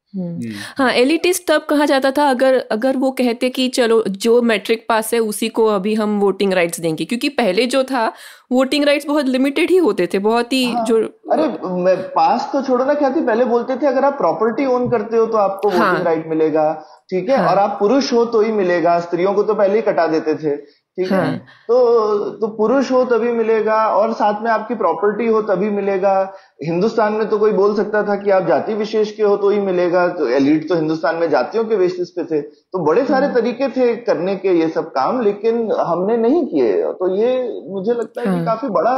हाँ 0.76 0.90
एलिटिस्ट 0.92 1.42
तब 1.48 1.66
कहा 1.70 1.86
जाता 1.86 2.10
था 2.10 2.28
अगर 2.30 2.58
अगर 2.72 2.96
वो 2.96 3.10
कहते 3.10 3.48
कि 3.50 3.68
चलो 3.68 4.02
जो 4.08 4.40
मैट्रिक 4.42 4.84
पास 4.88 5.12
है 5.14 5.20
उसी 5.20 5.48
को 5.48 5.66
अभी 5.66 5.94
हम 5.94 6.18
वोटिंग 6.20 6.52
राइट्स 6.52 6.80
देंगे। 6.80 7.04
क्योंकि 7.04 7.28
पहले 7.28 7.66
जो 7.66 7.82
था 7.84 8.06
वोटिंग 8.52 8.84
राइट्स 8.84 9.06
बहुत 9.06 9.26
लिमिटेड 9.26 9.70
ही 9.70 9.76
होते 9.76 10.08
थे 10.14 10.18
बहुत 10.18 10.52
ही 10.52 10.64
हाँ, 10.64 10.84
जो 10.84 10.96
अरे 11.32 11.46
मैं 11.82 11.96
पास 12.08 12.48
तो 12.52 12.62
छोड़ो 12.62 12.84
ना 12.84 12.94
क्या 12.94 13.10
थी 13.10 13.20
पहले 13.20 13.44
बोलते 13.44 13.76
थे 13.76 13.86
अगर 13.86 14.04
आप 14.04 14.16
प्रॉपर्टी 14.18 14.66
ओन 14.66 14.88
करते 14.90 15.16
हो 15.16 15.26
तो 15.26 15.36
आपको 15.36 15.68
वोटिंग 15.68 15.82
हाँ, 15.82 16.02
राइट 16.02 16.26
मिलेगा 16.26 16.72
ठीक 17.10 17.28
है? 17.28 17.36
हाँ, 17.36 17.50
और 17.50 17.58
आप 17.58 17.76
पुरुष 17.80 18.12
हो 18.12 18.24
तो 18.24 18.40
ही 18.40 18.52
मिलेगा 18.52 18.98
स्त्रियों 19.00 19.34
को 19.34 19.42
तो 19.42 19.54
पहले 19.54 19.76
ही 19.76 19.82
कटा 19.82 20.06
देते 20.06 20.34
थे। 20.34 20.56
ठीक 20.98 21.10
है? 21.12 21.18
हाँ। 21.18 21.36
तो 21.68 22.30
तो 22.30 22.46
पुरुष 22.56 22.90
हो 22.92 23.04
तभी 23.04 23.30
मिलेगा 23.32 23.76
और 23.90 24.12
साथ 24.12 24.42
में 24.42 24.50
आपकी 24.50 24.74
प्रॉपर्टी 24.74 25.26
हो 25.26 25.40
तभी 25.42 25.70
मिलेगा। 25.70 26.12
हिंदुस्तान 26.64 27.12
में 27.12 27.28
तो 27.28 27.38
कोई 27.38 27.52
बोल 27.52 27.74
सकता 27.76 28.02
था 28.02 28.16
कि 28.16 28.30
आप 28.30 28.46
जाति 28.46 28.74
विशेष 28.74 29.10
के 29.12 29.22
हो 29.22 29.36
तो 29.36 29.50
ही 29.50 29.58
मिलेगा। 29.60 30.06
तो 30.08 30.28
एलिट 30.28 30.68
तो 30.68 30.74
हिंदुस्तान 30.74 31.16
में 31.16 31.28
जातियों 31.30 31.64
के 31.64 31.76
बेसिस 31.76 32.10
पे 32.10 32.24
थे। 32.24 32.40
तो 32.40 32.84
बड़े 32.86 33.04
सारे 33.04 33.26
हाँ। 33.26 33.34
तरीके 33.34 33.68
थे 33.68 33.94
करने 33.96 34.36
के 34.36 34.58
ये 34.60 34.68
सब 34.68 34.90
काम 34.90 35.20
लेकिन 35.20 35.70
हमने 35.80 36.16
नहीं 36.16 36.46
किए। 36.46 36.82
तो 36.92 37.14
ये 37.16 37.36
मुझे 37.72 37.92
लगता 37.92 38.20
है 38.20 38.26
कि 38.26 38.32
हाँ। 38.32 38.44
काफ़ी 38.46 38.68
बड़ा 38.68 38.96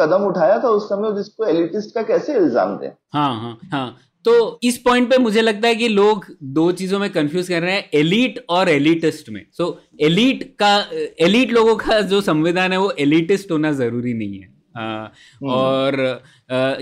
कदम 0.00 0.24
उठाया 0.24 0.58
था 0.58 0.68
उस 0.70 0.88
समय 0.88 1.12
जिसको 1.12 1.44
एलिटिस्ट 1.46 1.94
का 1.94 2.02
कैसे 2.02 2.34
इल्ज़ाम 2.34 2.76
दें? 2.76 2.90
हाँ 3.14 3.34
हाँ 3.34 3.58
हाँ। 3.72 3.96
तो 4.24 4.60
इस 4.62 4.78
पॉइंट 4.78 5.10
पे 5.10 5.18
मुझे 5.18 5.42
लगता 5.42 5.68
है 5.68 5.74
कि 5.74 5.88
लोग 5.88 6.26
दो 6.42 6.70
चीज़ों 6.72 6.98
में 6.98 7.10
कंफ्यूज 7.10 7.48
कर 7.48 7.62
रहे 7.62 7.74
हैं 7.74 7.90
एलिट 7.94 8.44
और 8.48 8.68
एलिटिस्ट 8.68 9.30
में 9.30 9.44
सो 9.52 9.64
so, 9.64 10.02
एलिट 10.02 10.42
का 10.62 10.90
एलिट 11.20 11.52
लोगों 11.52 11.76
का 11.76 12.00
जो 12.00 12.20
संविधान 12.20 12.72
है 12.72 12.78
वो 12.78 12.92
एलिटिस्ट 12.98 13.50
होना 13.50 13.72
ज़रूरी 13.72 14.14
नहीं 14.14 14.40
है। 14.40 14.59
और 14.76 16.22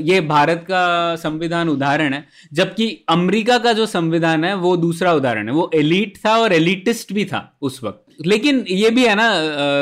ये 0.00 0.21
भारत 0.21 0.64
का 0.68 1.16
संविधान 1.16 1.68
उदाहरण 1.68 2.12
है 2.14 2.25
जबकि 2.52 2.88
अमेरिका 3.09 3.59
का 3.59 3.73
जो 3.73 3.87
संविधान 3.87 4.45
है 4.45 4.54
वो 4.57 4.76
दूसरा 4.76 5.12
उदाहरण 5.12 5.49
है। 5.49 5.54
वो 5.54 5.71
एलिट 5.75 6.17
था 6.26 6.36
और 6.36 6.52
एलिटिस्ट 6.52 7.13
भी 7.13 7.25
था 7.25 7.41
उस 7.63 7.80
वक्त। 7.84 8.26
लेकिन 8.26 8.65
ये 8.69 8.91
भी 8.91 9.04
है 9.06 9.15
ना 9.15 9.28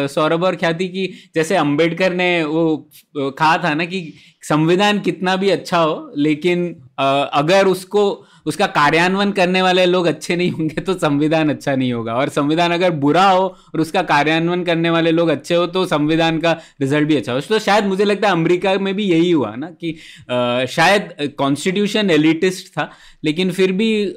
सौरभ 0.07 0.44
और 0.44 0.57
ख्याति 0.57 0.88
की 0.88 1.07
जैसे 1.35 1.57
अंबेडकर 1.57 2.14
ने 2.14 2.44
वो 2.44 2.90
कहा 3.18 3.57
था 3.59 3.74
ना 3.74 3.85
कि 3.85 4.12
संविधान 4.42 4.98
कितना 5.00 5.37
भी 5.37 5.50
अच्छा 5.50 5.78
हो 5.78 6.12
लेकिन 6.16 6.66
अगर 6.98 7.66
उसको 7.66 8.02
उसका 8.46 8.66
कार्यान्वयन 8.72 9.32
करने 9.32 9.62
वाले 9.62 9.87
लोग 9.87 10.06
अच्छे 10.06 10.37
नहीं 10.37 10.50
होंगे 10.50 10.80
तो 10.82 10.94
संविधान 10.96 11.48
अच्छा 11.50 11.74
नहीं 11.74 11.92
होगा 11.92 12.14
और 12.14 12.28
संविधान 12.30 12.72
अगर 12.72 12.90
बुरा 12.98 13.24
हो 13.24 13.44
और 13.74 13.80
उसका 13.80 14.02
कार्यान्वयन 14.04 14.64
करने 14.64 14.90
वाले 14.90 15.11
लोग 15.12 15.28
अच्छे 15.30 15.54
हो 15.54 15.66
तो 15.68 15.85
संविधान 15.87 16.38
का 16.38 16.52
रिज़ल्ट 16.80 17.09
भी 17.09 17.16
अच्छा 17.16 17.32
हो 17.32 17.40
तो 17.42 17.59
शायद 17.61 17.85
मुझे 17.87 18.04
लगता 18.04 18.28
है 18.28 18.35
अमेरिका 18.35 18.74
में 18.80 18.94
भी 18.96 19.04
यही 19.04 19.30
हुआ 19.30 19.54
ना 19.56 19.70
कि 19.72 19.94
आ, 20.30 20.64
शायद 20.66 21.35
कॉन्स्टिट्यूशन 21.38 22.11
एलिटिस्ट 22.11 22.68
था 22.68 22.90
लेकिन 23.24 23.50
फिर 23.50 23.72
भी 23.72 23.90
आ, 24.04 24.14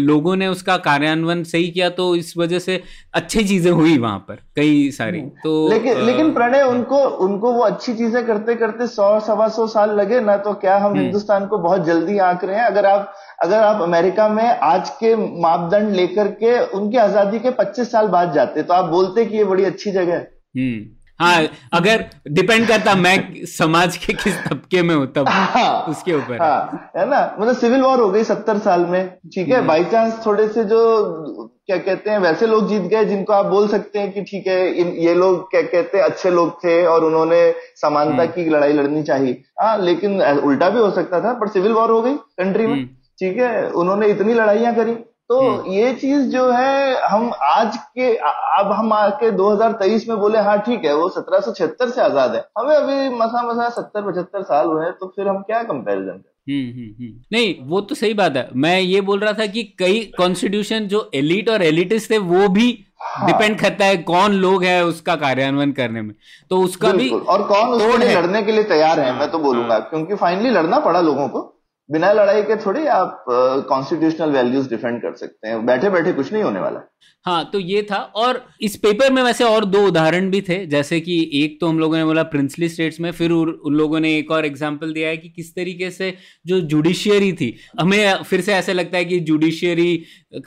लोगों 0.00 0.36
ने 0.36 0.46
उसका 0.48 0.76
कार्यान्वयन 0.82 1.44
सही 1.46 1.68
किया 1.70 1.88
तो 1.92 2.14
इस 2.16 2.36
वजह 2.36 2.58
से 2.60 2.82
अच्छी 3.14 3.44
चीज़ें 3.44 3.70
हुई 3.72 3.96
वहाँ 3.98 4.18
पर 4.20 4.42
कई 4.56 4.90
सारी 4.92 5.20
हम्म। 5.20 5.30
तो 5.44 5.68
लेकिन 5.68 5.96
आ, 5.96 6.00
लेकिन 6.02 6.32
प्रणय 6.32 6.62
उनको 6.64 7.02
उनको 7.20 7.52
वो 7.52 7.62
अच्छी 7.62 7.94
चीज़ें 7.94 8.24
करते 8.26 8.54
करते 8.56 8.86
सौ 8.88 9.08
सवा 9.22 9.48
सौ 9.50 9.66
साल 9.68 9.94
लगे 9.96 10.20
ना 10.22 10.36
तो 10.38 10.52
क्या 10.56 10.76
हम 10.76 10.84
हम्म। 10.84 11.00
हिंदुस्तान 11.00 11.46
को 11.46 11.58
बहुत 11.60 11.84
जल्दी 11.86 12.18
आंक 12.24 12.44
रहे 12.44 12.56
हैं 12.56 12.66
अगर 12.66 12.86
आप 12.86 13.14
अगर 13.38 13.62
आप 13.62 13.82
अमेरिका 13.82 14.28
में 14.28 14.44
आज 14.44 14.90
के 15.00 15.14
मापदंड 15.40 15.94
लेकर 15.94 16.28
के 16.42 16.58
उनकी 16.78 16.96
आज़ादी 16.96 17.38
के 17.38 17.50
25 17.56 17.90
साल 17.90 18.06
बाद 18.08 18.32
जाते 18.32 18.62
तो 18.62 18.74
आप 18.74 18.84
बोलते 18.90 19.24
कि 19.24 19.36
ये 19.36 19.44
बड़ी 19.44 19.64
अच्छी 19.64 19.90
जगह 19.90 20.12
है। 20.12 20.22
हम्म। 20.56 20.86
हाँ 21.20 21.46
अगर 21.74 22.04
डिपेंड 22.30 22.66
करता 22.68 22.94
मैं 22.94 23.44
समाज 23.46 23.96
के 23.96 24.12
किस 24.12 24.36
तबके 24.42 24.82
में 24.82 24.94
हूँ 24.94 25.06
तब 25.12 25.28
हाँ, 25.28 25.84
उसके 25.88 26.12
ऊपर 26.14 26.42
हाँ, 26.42 26.90
है 26.96 27.08
ना? 27.10 27.36
मतलब 27.40 27.56
सिविल 27.56 27.80
वॉर 27.82 28.00
हो 28.00 28.10
गई 28.10 28.24
सत्तर 28.24 28.58
साल 28.58 28.84
में 28.86 29.08
ठीक 29.34 29.48
है? 29.48 29.60
By 29.66 29.80
hmm. 29.80 29.90
चांस 29.90 30.26
थोड़े 30.26 30.48
से 30.48 30.64
जो 30.64 31.54
क्या 31.66 31.76
कहते 31.76 32.10
हैं 32.10 32.18
वैसे 32.18 32.46
लोग 32.46 32.68
जीत 32.68 32.82
गए 32.82 33.04
जिनको 33.04 33.32
आप 33.32 33.46
बोल 33.46 33.66
सकते 33.68 33.98
हैं 33.98 34.12
कि 34.12 34.22
ठीक 34.22 34.46
है 34.46 34.72
इन 34.74 34.92
ये 34.98 35.14
लोग 35.14 35.50
क्या 35.50 35.62
कहते 35.62 35.98
हैं 35.98 36.04
अच्छे 36.04 36.30
लोग 36.30 36.52
थे 36.64 36.84
और 36.86 37.04
उन्होंने 37.04 37.40
समानता 37.76 38.22
हम्म। 38.22 38.32
की 38.32 38.48
लड़ाई 38.50 38.72
लड़नी 38.72 39.02
चाहिए। 39.02 39.42
हाँ 39.60 39.76
लेकिन 39.78 40.22
उल्टा 40.22 40.70
भी 40.70 40.78
हो 40.80 40.90
सकता 40.90 41.20
था 41.20 41.32
पर 41.32 41.48
सिविल 41.48 41.72
वॉर 41.72 41.90
हो 41.90 42.00
गई 42.02 42.14
कंट्री 42.14 42.66
में। 42.66 42.88
ठीक 43.18 43.38
है 43.38 43.68
उन्होंने 43.72 44.06
इतनी 44.08 44.34
लड़ाइयाँ 44.34 44.74
करी। 44.74 44.94
तो 45.30 45.40
हम्म। 45.40 45.72
ये 45.72 45.92
चीज़ 45.94 46.28
जो 46.30 46.50
है 46.50 47.08
हम 47.08 47.30
आज 47.44 47.76
के 47.76 48.14
अब 48.16 48.70
हम 48.72 48.92
आके 48.92 49.30
2023 49.32 50.08
में 50.08 50.16
बोले 50.18 50.38
हाँ 50.40 50.56
ठीक 50.60 50.84
है 50.84 50.94
वो 50.96 51.08
सत्रह 51.08 51.40
सौ 51.40 51.52
छिहत्तर 51.52 51.90
से 51.90 52.00
आज़ाद 52.00 52.34
है। 52.34 52.44
हमें 52.58 52.74
अभी 52.76 53.08
मसा 53.16 53.42
मसा 53.42 53.68
सत्तर 53.70 54.10
पचहत्तर 54.10 54.42
साल 54.42 54.66
हुए 54.66 54.84
हैं 54.84 54.92
तो 54.92 55.06
फिर 55.16 55.28
हम 55.28 55.42
क्या 55.42 55.62
कंपैरिजन 55.64 56.12
करें? 56.12 56.32
हम्म, 56.50 56.70
हम्म 56.70 57.12
नहीं 57.32 57.54
वो 57.68 57.80
तो 57.80 57.94
सही 57.94 58.14
बात 58.14 58.36
है। 58.36 58.48
मैं 58.56 58.78
ये 58.80 59.00
बोल 59.00 59.18
रहा 59.20 59.32
था 59.32 59.46
कि 59.46 59.62
कई 59.78 60.00
कॉन्स्टिट्यूशन 60.16 60.86
जो 60.88 61.10
एलिट 61.14 61.48
और 61.48 61.62
एलिटिस्ट 61.62 62.10
थे 62.10 62.18
वो 62.30 62.48
भी 62.48 62.66
हाँ। 63.02 63.26
डिपेंड 63.26 63.58
करता 63.58 63.84
है 63.84 63.96
कौन 64.04 64.32
लोग 64.36 64.64
है 64.64 64.84
उसका 64.84 65.16
कार्यान्वयन 65.16 65.72
करने 65.72 66.02
में। 66.02 66.14
तो 66.50 66.62
उसका 66.62 66.92
भी 66.92 67.10
और 67.10 67.42
कौन 67.48 67.72
उसके 67.72 68.14
लड़ने 68.14 68.42
के 68.42 68.52
लिए 68.52 68.64
तैयार 68.64 69.00
है 69.00 69.12
मैं 69.18 69.30
तो 69.30 69.38
बोलूँगा। 69.38 69.74
हाँ। 69.74 69.88
क्योंकि 69.90 70.14
फाइनली 70.14 70.50
लड़ना 70.50 70.78
पड़ा 70.80 71.00
लोगों 71.00 71.28
को। 71.28 71.46
बिना 71.90 72.12
लड़ाई 72.12 72.42
के 72.42 72.56
थोड़ी 72.56 72.86
आप 72.88 73.24
कॉन्स्टिट्यूशनल 73.68 74.30
वैल्यूज़ 74.30 74.68
डिफेंड 74.70 75.00
कर 75.02 75.14
सकते 75.16 75.48
हैं। 75.48 75.64
बैठे 75.66 75.90
बैठे 75.90 76.12
कुछ 76.12 76.32
नहीं 76.32 76.42
होने 76.42 76.60
वाला। 76.60 76.80
हाँ 77.24 77.44
तो 77.52 77.58
ये 77.58 77.82
था। 77.82 77.96
और 77.96 78.40
इस 78.62 78.76
पेपर 78.76 79.12
में 79.12 79.22
वैसे 79.22 79.44
और 79.44 79.64
दो 79.64 79.86
उदाहरण 79.86 80.28
भी 80.30 80.40
थे। 80.40 80.64
जैसे 80.66 81.00
कि 81.00 81.18
एक 81.34 81.56
तो 81.60 81.68
हम 81.68 81.78
लोगों 81.78 81.96
ने 81.96 82.04
बोला 82.04 82.22
प्रिंसली 82.24 82.68
स्टेट्स 82.68 83.00
में, 83.00 83.10
फिर 83.12 83.30
उन 83.30 83.74
लोगों 83.74 84.00
ने 84.00 84.16
एक 84.18 84.30
और 84.30 84.46
एग्ज़ाम्पल 84.46 84.92
दिया 84.92 85.08
है 85.08 85.16
कि 85.16 85.28
किस 85.28 85.54
तरीके 85.54 85.90
से 85.90 86.14
जो 86.46 86.60
जुडिशियरी 86.62 87.32
थी, 87.32 87.54
हमें 87.80 88.22
फिर 88.22 88.40
से 88.40 88.54
ऐसे 88.54 88.72
लगता 88.72 88.98
है 88.98 89.04
कि 89.04 89.20
जुडिशियरी 89.20 89.96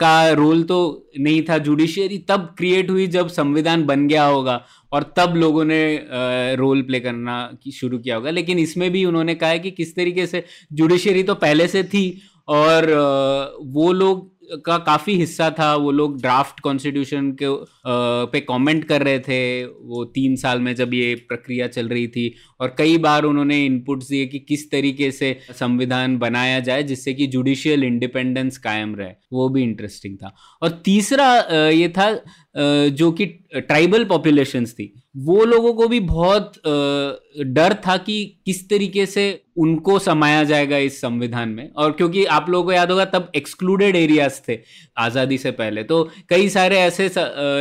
का 0.00 0.30
रोल 0.32 0.62
तो 0.62 1.08
नहीं 1.18 1.42
था। 1.42 1.58
जुडिशियरी 1.60 2.18
तब 2.28 2.54
क्रिएट 2.58 2.90
हुई 2.90 3.06
जब 3.08 3.28
संविधान 3.30 3.84
बन 3.86 4.06
गया 4.08 4.24
होगा। 4.24 4.60
और 4.92 5.12
तब 5.16 5.34
लोगों 5.36 5.64
ने 5.64 5.82
रोल 6.56 6.82
प्ले 6.82 7.00
करना 7.00 7.36
शुरू 7.74 7.98
किया 7.98 8.16
होगा। 8.16 8.30
लेकिन 8.30 8.58
इसमें 8.58 8.90
भी 8.92 9.04
उन्होंने 9.04 9.34
कहा 9.34 9.50
है 9.50 9.58
कि 9.58 9.70
किस 9.70 9.94
तरीके 9.96 10.26
से 10.26 10.44
जुडिशरी 10.72 11.22
तो 11.22 11.34
पहले 11.36 11.68
से 11.68 11.84
थी 11.84 12.20
और 12.48 12.90
वो 13.72 13.92
लोग 13.92 14.30
का 14.64 14.76
काफ़ी 14.78 15.14
हिस्सा 15.16 15.48
था। 15.50 15.74
वो 15.76 15.90
लोग 15.90 16.20
ड्राफ्ट 16.20 16.60
कॉन्स्टिट्यूशन 16.60 17.30
के 17.42 17.46
पे 18.32 18.40
कमेंट 18.40 18.84
कर 18.84 19.02
रहे 19.02 19.18
थे। 19.18 19.64
वो 19.64 20.04
तीन 20.14 20.34
साल 20.36 20.60
में 20.60 20.74
जब 20.74 20.94
ये 20.94 21.14
प्रक्रिया 21.28 21.66
चल 21.68 21.88
रही 21.88 22.06
थी 22.08 22.34
और 22.62 22.74
कई 22.78 22.96
बार 22.98 23.24
उन्होंने 23.24 23.64
इनपुट्स 23.66 24.08
दिए 24.08 24.26
कि 24.26 24.38
किस 24.38 24.70
तरीके 24.70 25.10
से 25.12 25.36
संविधान 25.52 26.16
बनाया 26.18 26.60
जाए 26.60 26.82
जिससे 26.82 27.14
कि 27.14 27.26
जुडिशियल 27.26 27.84
इंडिपेंडेंस 27.84 28.58
कायम 28.58 28.94
रहे। 28.96 29.12
वो 29.32 29.48
भी 29.48 29.62
इंटरेस्टिंग 29.62 30.16
था। 30.16 30.34
और 30.62 30.80
तीसरा 30.84 31.34
ये 31.70 31.88
था 31.88 32.12
जो 32.56 33.10
कि 33.12 33.26
ट्राइबल 33.54 34.04
पॉपुलेशंस 34.04 34.72
थी, 34.72 34.92
वो 35.16 35.44
लोगों 35.44 35.72
को 35.74 35.86
भी 35.88 36.00
बहुत 36.00 36.52
डर 37.38 37.74
था 37.86 37.96
कि 37.96 38.42
किस 38.46 38.68
तरीके 38.70 39.06
से 39.06 39.24
उनको 39.58 39.98
समाया 39.98 40.42
जाएगा 40.44 40.76
इस 40.78 41.00
संविधान 41.00 41.48
में। 41.48 41.70
और 41.70 41.92
क्योंकि 41.92 42.24
आप 42.26 42.50
लोगों 42.50 42.64
को 42.64 42.72
याद 42.72 42.90
होगा, 42.90 43.04
तब 43.04 43.30
एक्सक्लूडेड 43.36 43.96
एरियाज़ 43.96 44.40
थे 44.48 44.58
आज़ादी 44.98 45.38
से 45.38 45.50
पहले। 45.52 45.82
तो 45.82 46.02
कई 46.30 46.48
सारे 46.48 46.78
ऐसे 46.78 47.10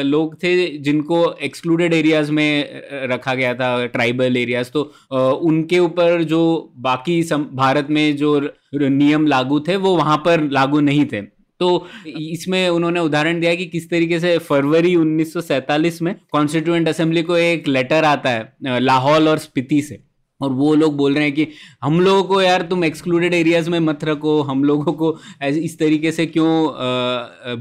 लोग 0.03 0.35
थे 0.43 0.77
जिनको 0.79 1.23
एक्सक्लूडेड 1.43 1.93
एरियाज़ 1.93 2.31
में 2.31 2.81
रखा 3.11 3.35
गया 3.35 3.53
था 3.53 3.85
ट्राइबल 3.87 4.37
एरियाज़ 4.37 4.71
तो 4.71 4.90
उनके 5.11 5.79
ऊपर 5.79 6.23
जो 6.23 6.71
बाकी 6.77 7.21
भारत 7.33 7.87
में 7.89 8.15
जो 8.17 8.39
नियम 8.73 9.27
लागू 9.27 9.59
थे, 9.59 9.75
वो 9.75 9.95
वहाँ 9.97 10.17
पर 10.17 10.49
लागू 10.51 10.79
नहीं 10.81 11.05
थे। 11.05 11.21
तो 11.59 11.87
इसमें 12.07 12.67
उन्होंने 12.69 12.99
उदाहरण 12.99 13.39
दिया 13.39 13.53
कि 13.55 13.65
किस 13.65 13.89
तरीके 13.89 14.19
से 14.19 14.37
फरवरी 14.39 14.95
1947 14.95 16.01
में 16.01 16.15
कॉन्स्टिट्यूएंट 16.31 16.87
असेंबली 16.89 17.23
को 17.23 17.37
एक 17.37 17.67
लेटर 17.67 18.03
आता 18.05 18.29
है 18.29 18.79
लाहौल 18.79 19.27
और 19.29 19.37
स्पीति 19.39 19.81
से। 19.81 19.99
और 20.41 20.51
वो 20.51 20.73
लोग 20.75 20.95
बोल 20.97 21.13
रहे 21.13 21.23
हैं 21.23 21.33
कि 21.33 21.47
हम 21.83 21.99
लोगों 22.01 22.23
को 22.23 22.41
यार 22.41 22.61
तुम 22.61 22.83
एक्सक्लूडेड 22.85 23.33
एरियाज़ 23.33 23.69
में 23.69 23.79
मत 23.81 24.03
रखो, 24.03 24.41
हम 24.41 24.63
लोगों 24.63 24.93
को 24.93 25.17
इस 25.43 25.77
तरीके 25.79 26.11
से 26.11 26.25
क्यों 26.27 26.51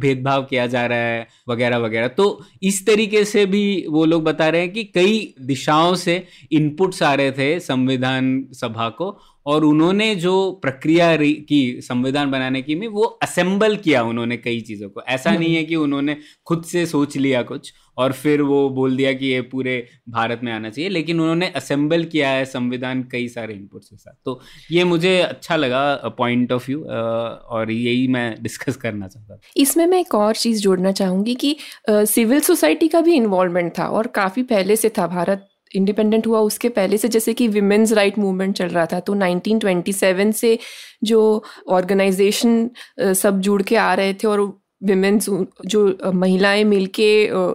भेदभाव 0.01 0.45
किया 0.45 0.67
जा 0.67 0.87
रहा 0.87 0.99
है, 0.99 1.27
वगैरह 1.49 1.79
वगैरह। 1.79 2.09
तो 2.11 2.45
इस 2.63 2.85
तरीके 2.87 3.25
से 3.25 3.47
भी 3.47 3.85
वो 3.89 4.05
लोग 4.05 4.25
बता 4.25 4.49
रहे 4.49 4.61
हैं 4.61 4.73
कि 4.73 4.85
कई 4.85 5.35
दिशाओं 5.43 5.95
से 5.97 6.23
इनपुट्स 6.53 7.03
आ 7.03 7.15
रहे 7.15 7.33
थे 7.33 7.59
संविधान 7.61 8.47
सभा 8.53 8.89
को 8.91 9.17
और 9.47 9.65
उन्होंने 9.65 10.15
जो 10.17 10.33
प्रक्रिया 10.63 11.17
की 11.17 11.81
संविधान 11.83 12.31
बनाने 12.31 12.61
की 12.63 12.75
में 12.75 12.87
वो 12.89 13.05
असेंबल 13.23 13.77
किया 13.77 14.03
उन्होंने 14.03 14.37
कई 14.37 14.61
चीज़ों 14.61 14.89
को। 14.89 15.03
ऐसा 15.09 15.31
नहीं 15.33 15.55
है 15.55 15.63
कि 15.65 15.77
उन्होंने 15.77 16.17
खुद 16.47 16.65
से 16.65 16.85
सोच 16.87 17.17
लिया 17.17 17.43
कुछ। 17.43 17.73
और 18.01 18.13
फिर 18.13 18.43
वो 18.43 18.69
बोल 18.71 18.97
दिया 18.97 19.13
कि 19.13 19.27
ये 19.27 19.41
पूरे 19.51 19.77
भारत 20.09 20.41
में 20.45 20.53
आना 20.53 20.71
चाहिए। 20.71 20.91
लेकिन 20.91 21.21
उन्होंने 21.21 21.47
असेंबल 21.57 22.05
किया 22.05 22.29
है 22.31 22.45
संविधान 22.47 23.03
कई 23.13 23.29
सारे 23.29 23.55
इनपुट्स 23.55 23.89
के 23.89 23.97
साथ। 23.97 24.15
तो 24.25 24.41
ये 24.71 24.85
मुझे 24.85 25.19
अच्छा 25.21 25.57
लगा 25.57 25.83
पॉइंट 26.19 26.53
ऑफ़ 26.53 26.67
व्यू 26.67 26.83
और 26.85 27.71
यही 27.71 28.07
मैं 28.09 28.35
डिस्कस 28.43 28.77
करना 28.77 29.09
चाहता 29.09 29.35
था। 29.35 29.41
इसमें 29.57 29.87
मैं 29.87 30.01
एक 30.01 30.15
और 30.15 30.35
चीज़ 30.37 30.63
जोड़ना 30.63 30.93
चाहूँगी 30.93 31.35
कि 31.35 31.57
सिविल 31.91 32.41
सोसाइटी 32.41 32.89
का 32.89 33.01
भी 33.01 33.15
इन्वॉल्वमेंट 33.15 33.73
था 33.79 33.89
और 33.89 34.07
काफ़ी 34.15 34.43
पहले 34.45 34.77
से 34.77 34.89
था। 34.89 35.07
भारत 35.07 35.47
इंडिपेंडेंट 35.75 36.27
हुआ 36.27 36.39
उसके 36.41 36.69
पहले 36.69 36.97
से, 36.99 37.09
जैसे 37.09 37.33
कि 37.35 37.47
विमेंस 37.49 37.93
राइट 37.93 38.19
मूवमेंट 38.19 38.55
चल 38.57 38.69
रहा 38.69 38.87
था। 38.87 38.99
तो 39.01 39.15
1927 39.15 40.33
से 40.33 40.59
जो 41.05 41.21
ऑर्गेनाइजेशन 41.69 42.71
सब 43.01 43.41
जुड़ 43.41 43.63
के 43.63 43.77
आ 43.77 43.93
रहे 43.95 44.15
थे 44.15 44.29
और 44.29 44.41
विमेंस 44.83 45.29
जो 45.67 46.13
महिलाएँ 46.15 46.65
मिलके 46.65 47.11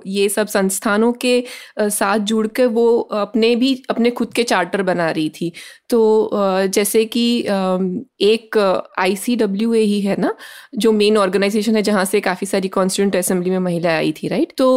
ये 0.10 0.28
सब 0.30 0.48
संस्थानों 0.48 1.12
के 1.16 1.44
साथ 1.80 2.20
जुड़ 2.22 2.48
के 2.48 2.66
वो 2.68 3.00
अपने 3.00 3.56
भी, 3.56 3.74
अपने 3.90 4.12
खुद 4.12 4.34
के 4.34 4.44
चार्टर 4.44 4.82
बना 4.84 5.10
रही 5.12 5.30
थी। 5.32 5.52
तो 5.90 6.30
जैसे 6.68 7.04
कि 7.08 7.26
एक 8.24 8.58
आई 9.00 9.16
सी 9.16 9.36
डब्ल्यू 9.36 9.74
ए 9.74 9.82
ही 9.82 10.00
है 10.02 10.16
ना, 10.20 10.34
जो 10.76 10.92
मेन 10.92 11.18
ऑर्गेनाइजेशन 11.18 11.76
है 11.76 11.82
जहाँ 11.84 12.06
से 12.06 12.22
काफ़ी 12.22 12.48
सारी 12.48 12.68
कॉन्स्टिट्यूंट 12.70 13.16
असेंबली 13.16 13.50
में 13.50 13.60
महिलाएँ 13.60 13.98
आई 13.98 14.12
थी 14.14 14.28
राइट 14.28 14.54
तो 14.58 14.70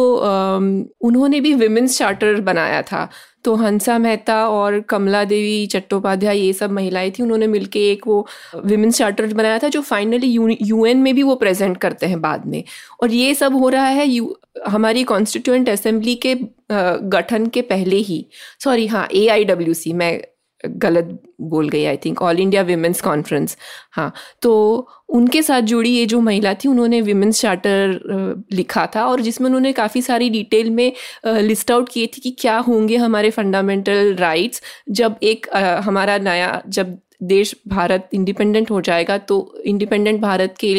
उन्होंने 1.01 1.39
भी 1.41 1.53
विमेंस 1.55 1.97
चार्टर 1.97 2.41
बनाया 2.43 2.81
था। 2.83 3.07
तो 3.43 3.55
हंसा 3.55 3.97
मेहता 3.97 4.35
और 4.49 4.79
कमला 4.89 5.23
देवी, 5.23 5.65
चट्टोपाध्याय 5.67 6.39
ये 6.39 6.53
सब 6.53 6.71
महिलाएँ 6.71 7.11
थी। 7.11 7.23
उन्होंने 7.23 7.47
मिलके 7.47 7.79
एक 7.91 8.07
वो 8.07 8.25
विमेंस 8.65 8.97
चार्टर 8.97 9.33
बनाया 9.33 9.59
था, 9.59 9.67
जो 9.69 9.81
फाइनली 9.81 10.27
यूएन 10.61 10.97
में 10.97 11.13
भी 11.15 11.23
वो 11.23 11.35
प्रेजेंट 11.35 11.77
करते 11.77 12.05
हैं 12.05 12.21
बाद 12.21 12.45
में। 12.45 12.63
और 13.01 13.11
ये 13.11 13.33
सब 13.35 13.55
हो 13.55 13.69
रहा 13.69 13.87
है 13.87 14.07
यू 14.07 14.35
हमारी 14.67 15.03
कॉन्स्टिट्यूंट 15.03 15.69
असेंबली 15.69 16.15
के 16.25 16.35
गठन 16.71 17.47
के 17.47 17.61
पहले 17.63 17.95
ही। 17.97 18.25
सॉरी 18.63 18.87
हाँ 18.87 19.07
ए 19.13 19.27
आई 19.27 19.43
डब्ल्यू 19.45 19.73
सी 19.73 19.93
मैं 19.93 20.19
गलत 20.65 21.21
बोल 21.41 21.69
गई 21.69 21.83
I 21.85 21.97
think 21.97 22.21
all 22.21 22.39
India 22.39 22.61
women's 22.61 23.01
conference 23.01 23.57
हाँ 23.91 24.11
तो 24.41 24.87
उनके 25.09 25.41
साथ 25.41 25.61
जुड़ी 25.61 25.89
ये 25.89 26.05
जो 26.05 26.19
महिला 26.21 26.53
थी, 26.53 26.67
उन्होंने 26.69 27.01
विमेंस 27.01 27.41
चार्टर 27.41 28.45
लिखा 28.53 28.85
था 28.95 29.05
और 29.05 29.21
जिसमें 29.21 29.47
उन्होंने 29.47 29.73
काफ़ी 29.73 30.01
सारी 30.01 30.29
डिटेल 30.29 30.69
में 30.69 30.91
लिस्ट 31.25 31.71
आउट 31.71 31.89
किए 31.89 32.07
थी 32.07 32.21
कि 32.21 32.31
क्या 32.31 32.57
होंगे 32.57 32.97
हमारे 32.97 33.29
फंडामेंटल 33.31 34.15
राइट्स 34.15 34.61
जब 34.89 35.15
एक 35.23 35.47
हमारा 35.85 36.17
नया, 36.17 36.61
जब 36.67 36.97
देश 37.21 37.55
भारत 37.67 38.09
इंडिपेंडेंट 38.13 38.71
हो 38.71 38.81
जाएगा 38.81 39.17
तो 39.19 39.61
इंडिपेंडेंट 39.65 40.19
भारत 40.21 40.55
के 40.59 40.73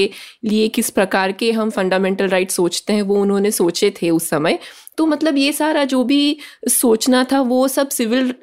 लिए 0.44 0.68
किस 0.68 0.90
प्रकार 0.90 1.32
के 1.32 1.50
हम 1.52 1.70
फंडामेंटल 1.70 2.28
राइट 2.28 2.50
सोचते 2.50 2.92
हैं, 2.92 3.02
वो 3.02 3.20
उन्होंने 3.22 3.50
सोचे 3.50 3.92
थे 3.92 4.10
उस 4.10 4.28
समय। 4.28 4.58
तो 4.98 5.06
मतलब 5.06 5.36
ये 5.36 5.52
सारा 5.52 5.84
जो 5.84 6.02
भी 6.04 6.36
सोचना 6.70 7.22
था, 7.24 7.40
वो 7.40 7.68
सब 7.68 7.88
सिविल 7.90 8.34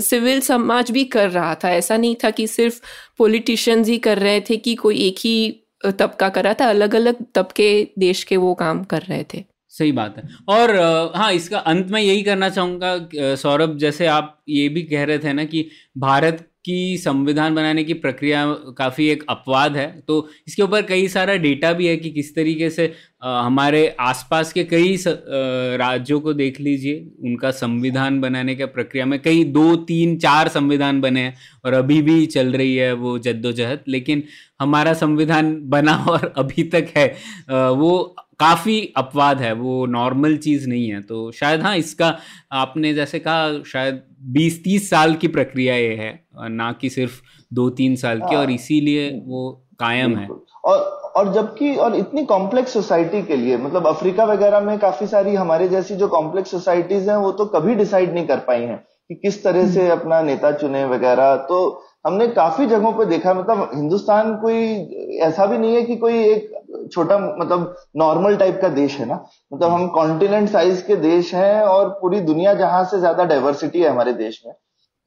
सिविल 0.00 0.40
समाज 0.40 0.90
भी 0.90 1.04
कर 1.06 1.30
रहा 1.30 1.54
था। 1.54 1.70
ऐसा 1.70 1.96
नहीं 1.96 2.16
था 2.24 2.30
कि 2.30 2.46
सिर्फ़ 2.46 2.80
पॉलिटिशियंस 3.18 3.88
ही 3.88 3.98
कर 3.98 4.18
रहे 4.18 4.40
थे 4.40 4.56
कि 4.56 4.74
कोई 4.74 5.06
एक 5.06 5.18
ही 5.20 5.60
तबका 5.90 6.28
कर 6.28 6.44
रहा 6.44 6.54
था 6.54 6.68
अलग 6.68 6.94
अलग 6.94 7.24
तबके 7.34 7.68
देश 7.98 8.22
के 8.24 8.36
वो 8.36 8.54
काम 8.54 8.82
कर 8.84 9.02
रहे 9.02 9.24
थे। 9.34 9.44
सही 9.72 9.92
बात 9.92 10.16
है। 10.16 10.28
और 10.48 10.70
हाँ 11.16 11.32
इसका 11.32 11.58
अंत 11.58 11.90
में 11.90 12.00
यही 12.00 12.22
करना 12.22 12.48
चाहूँगा 12.48 13.34
सौरभ, 13.36 13.76
जैसे 13.78 14.06
आप 14.06 14.38
ये 14.48 14.68
भी 14.68 14.82
कह 14.82 15.04
रहे 15.04 15.18
थे 15.18 15.32
ना 15.32 15.44
कि 15.44 15.68
भारत 15.98 16.46
की 16.64 16.96
संविधान 16.98 17.54
बनाने 17.54 17.84
की 17.84 17.94
प्रक्रिया 17.94 18.44
काफ़ी 18.78 19.08
एक 19.08 19.24
अपवाद 19.28 19.76
है। 19.76 19.86
तो 20.08 20.28
इसके 20.48 20.62
ऊपर 20.62 20.82
कई 20.82 21.08
सारा 21.08 21.34
डेटा 21.38 21.72
भी 21.72 21.86
है 21.86 21.96
कि 21.96 22.10
किस 22.10 22.34
तरीके 22.34 22.70
से 22.70 22.92
हमारे 23.22 23.86
आसपास 24.00 24.52
के 24.52 24.64
कई 24.64 24.96
राज्यों 25.78 26.20
को 26.20 26.32
देख 26.34 26.60
लीजिए, 26.60 27.06
उनका 27.20 27.50
संविधान 27.52 28.20
बनाने 28.20 28.54
के 28.54 28.64
प्रक्रिया 28.66 29.06
में 29.06 29.18
कई 29.22 29.44
दो, 29.44 29.74
तीन, 29.76 30.16
चार 30.18 30.48
संविधान 30.48 31.00
बने 31.00 31.20
हैं 31.20 31.34
और 31.64 31.74
अभी 31.74 32.00
भी 32.02 32.24
चल 32.26 32.52
रही 32.52 32.74
है 32.76 32.92
वो 32.94 33.18
जद्दोजहद। 33.18 33.84
लेकिन 33.88 34.22
हमारा 34.60 34.92
संविधान 34.94 35.56
बना 35.68 35.94
और 36.08 36.32
अभी 36.36 36.62
तक 36.64 36.88
है 36.96 37.06
वो 37.50 38.14
काफ़ी 38.40 38.80
अपवाद 38.96 39.40
है 39.40 39.52
वो 39.54 39.84
नॉर्मल 39.88 40.36
चीज़ 40.38 40.68
नहीं 40.68 40.88
है 40.88 41.00
तो 41.02 41.30
शायद 41.32 41.62
हाँ 41.62 41.76
इसका 41.76 42.16
आपने 42.54 42.92
जैसे 42.94 43.18
कहा 43.18 43.62
शायद 43.66 44.02
बीस 44.32 44.62
तीस 44.64 44.88
साल 44.90 45.14
की 45.14 45.28
प्रक्रिया 45.28 45.74
ये 45.76 45.94
है 45.96 46.48
ना 46.50 46.72
कि 46.72 46.90
सिर्फ़ 46.90 47.20
दो 47.50 47.68
तीन 47.72 47.96
साल 47.96 48.20
की 48.20 48.36
और 48.36 48.44
हाँ। 48.44 48.54
इसीलिए 48.54 49.10
वो 49.26 49.50
कायम 49.80 50.16
है 50.18 50.28
और 50.64 50.78
और 51.16 51.32
जबकि 51.32 51.74
और 51.76 51.94
इतनी 51.96 52.24
कॉम्प्लेक्स 52.24 52.72
सोसाइटी 52.72 53.22
के 53.22 53.36
लिए 53.36 53.56
मतलब 53.56 53.86
अफ्रीका 53.86 54.24
वगैरह 54.24 54.60
में 54.60 54.78
काफ़ी 54.78 55.06
सारी 55.06 55.34
हमारे 55.34 55.68
जैसी 55.68 55.96
जो 55.96 56.08
कॉम्प्लेक्स 56.08 56.50
सोसाइटीज 56.50 57.08
हैं 57.08 57.16
वो 57.16 57.30
तो 57.32 57.46
कभी 57.54 57.74
डिसाइड 57.74 58.14
नहीं 58.14 58.26
कर 58.26 58.38
पाई 58.48 58.62
हैं 58.62 58.78
कि 59.10 59.14
किस 59.16 59.42
तरह 59.44 59.70
से 59.70 59.80
हम्म। 59.80 60.00
अपना 60.00 60.20
नेता 60.22 60.50
चुने 60.52 60.84
वगैरह 60.86 61.34
तो 61.48 61.58
हमने 62.06 62.26
काफ़ी 62.30 62.66
जगहों 62.66 62.92
पर 62.92 63.04
देखा 63.04 63.34
मतलब 63.34 63.70
हिंदुस्तान 63.74 64.34
कोई 64.36 65.18
ऐसा 65.22 65.46
भी 65.46 65.58
नहीं 65.58 65.74
है 65.74 65.82
कि 65.82 65.96
कोई 65.96 66.22
एक 66.24 66.50
छोटा 66.92 67.18
मतलब 67.18 67.76
नॉर्मल 67.96 68.36
टाइप 68.36 68.58
का 68.62 68.68
देश 68.68 68.98
है 68.98 69.06
ना? 69.06 69.24
मतलब 69.52 69.70
हम 69.70 69.86
कॉन्टिनेंट 69.88 70.48
साइज़ 70.48 70.82
के 70.86 70.96
देश 70.96 71.34
हैं 71.34 71.62
और 71.62 71.88
पूरी 71.88 72.20
दुनिया 72.20 72.54
जहाँ 72.54 72.84
से 72.84 72.98
ज़्यादा 72.98 73.24
डाइवर्सिटी 73.24 73.80
है 73.80 73.88
हमारे 73.90 74.12
देश 74.12 74.42
में। 74.46 74.54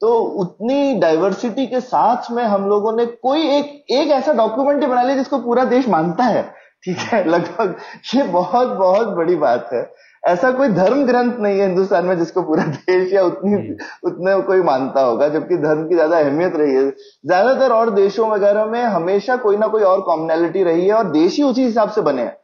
तो 0.00 0.14
उतनी 0.18 0.94
डाइवर्सिटी 0.94 1.66
के 1.66 1.80
साथ 1.80 2.30
में 2.30 2.44
हम 2.44 2.68
लोगों 2.68 2.92
ने 2.92 3.06
कोई 3.06 3.42
एक 3.48 3.84
एक 3.90 4.08
ऐसा 4.08 4.32
डॉक्यूमेंट 4.32 4.84
बना 4.84 5.02
लिया 5.02 5.16
जिसको 5.16 5.38
पूरा 5.38 5.64
देश 5.64 5.88
मानता 5.88 6.24
है। 6.24 6.42
ठीक 6.84 6.98
है? 6.98 7.28
लगभग 7.28 7.76
ये 8.14 8.22
बहुत 8.22 8.68
बहुत 8.68 9.08
बड़ी 9.08 9.36
बात 9.36 9.70
है। 9.72 9.82
ऐसा 10.28 10.50
कोई 10.52 10.68
धर्म 10.70 11.04
ग्रंथ 11.06 11.38
नहीं 11.40 11.58
है 11.58 11.66
हिंदुस्तान 11.66 12.04
में 12.04 12.18
जिसको 12.18 12.42
पूरा 12.42 12.64
देश 12.64 13.12
या 13.12 13.22
उतनी 13.24 13.56
उतने 14.04 14.40
कोई 14.42 14.62
मानता 14.62 15.00
होगा 15.00 15.28
जबकि 15.28 15.56
धर्म 15.58 15.86
की 15.88 15.94
ज़्यादा 15.94 16.18
अहमियत 16.18 16.56
रही 16.56 16.74
है। 16.74 16.88
ज़्यादातर 16.90 17.72
और 17.72 17.90
देशों 17.90 18.28
वगैरह 18.30 18.64
में 18.66 18.82
हमेशा 18.82 19.36
कोई 19.36 19.56
ना 19.56 19.66
कोई 19.66 19.82
और 19.84 20.00
कॉमनैलिटी 20.00 20.62
रही 20.62 20.86
है 20.86 20.92
और 20.94 21.10
देश 21.12 21.36
ही 21.36 21.42
उसी 21.42 21.64
हिसाब 21.64 21.90
से 21.90 22.00
बने 22.00 22.22
हैं। 22.22 22.36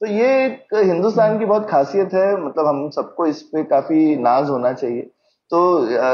तो 0.00 0.06
ये 0.06 0.44
एक 0.44 0.74
हिंदुस्तान 0.76 1.38
की 1.38 1.44
बहुत 1.44 1.68
खासियत 1.70 2.14
है 2.14 2.30
मतलब 2.44 2.66
हम 2.66 2.88
सबको 2.90 3.26
इस 3.26 3.42
पे 3.44 3.62
काफ़ी 3.66 4.16
नाज 4.18 4.50
होना 4.50 4.72
चाहिए। 4.72 5.10
तो 5.50 5.60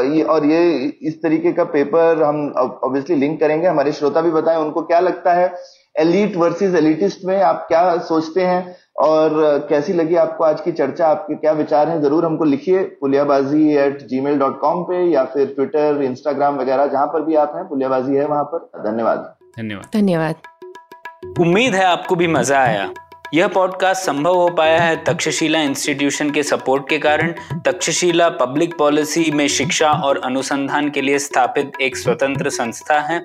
ये 0.06 0.22
और 0.22 0.44
ये 0.46 0.60
इस 1.02 1.22
तरीके 1.22 1.52
का 1.52 1.64
पेपर 1.70 2.22
हम 2.22 2.36
ऑब्वियसली 2.58 3.16
लिंक 3.16 3.38
करेंगे। 3.40 3.66
हमारे 3.66 3.92
श्रोता 3.92 4.20
भी 4.20 4.30
बताएँ 4.30 4.58
उनको 4.58 4.82
क्या 4.82 5.00
लगता 5.00 5.32
है। 5.32 5.48
एलिट 5.96 6.36
वर्सेस 6.36 6.74
एलिटिस्ट 6.74 7.24
में 7.24 7.40
आप 7.42 7.64
क्या 7.68 7.96
सोचते 7.98 8.40
हैं? 8.40 8.76
और 9.02 9.66
कैसी 9.68 9.92
लगी 9.92 10.14
आपको 10.14 10.44
आज 10.44 10.60
की 10.60 10.72
चर्चा? 10.72 11.06
आपके 11.06 11.34
क्या 11.34 11.52
विचार 11.52 11.88
हैं? 11.88 12.00
ज़रूर 12.02 12.24
हमको 12.24 12.44
लिखिए 12.44 12.82
Puliyabaazi 13.00 13.76
at 13.76 14.02
Gmail 14.20 14.38
dot 14.38 14.60
com 14.60 14.82
पे 14.82 15.02
या 15.04 15.24
फिर 15.24 15.46
ट्विटर 15.46 16.02
इंस्टाग्राम 16.02 16.56
वगैरह 16.56 16.86
जहाँ 16.86 17.06
पर 17.06 17.22
भी 17.22 17.34
आप 17.34 17.52
हैं 17.56 17.68
पुलियाबाजी 17.68 18.16
है 18.16 18.26
वहाँ 18.26 18.44
पर। 18.44 18.90
धन्यवाद। 18.90 19.34
धन्यवाद। 19.58 19.88
धन्यवाद। 19.94 21.40
उम्मीद 21.40 21.74
है 21.74 21.84
आपको 21.84 22.16
भी 22.16 22.26
मज़ा 22.26 22.58
आया। 22.58 22.90
यह 23.34 23.48
पॉडकास्ट 23.48 24.02
संभव 24.02 24.34
हो 24.34 24.48
पाया 24.48 24.80
है 24.80 24.96
तक्षशिला 25.04 25.60
इंस्टीट्यूशन 25.60 26.30
के 26.30 26.42
सपोर्ट 26.42 26.88
के 26.88 26.98
कारण। 26.98 27.32
तक्षशिला 27.66 28.28
पब्लिक 28.28 28.76
पॉलिसी 28.78 29.30
में 29.30 29.46
शिक्षा 29.48 29.90
और 29.90 30.20
अनुसंधान 30.24 30.90
के 30.90 31.00
लिए 31.00 31.18
स्थापित 31.18 31.72
एक 31.80 31.96
स्वतंत्र 31.96 32.50
संस्था 32.50 32.98
है। 33.00 33.24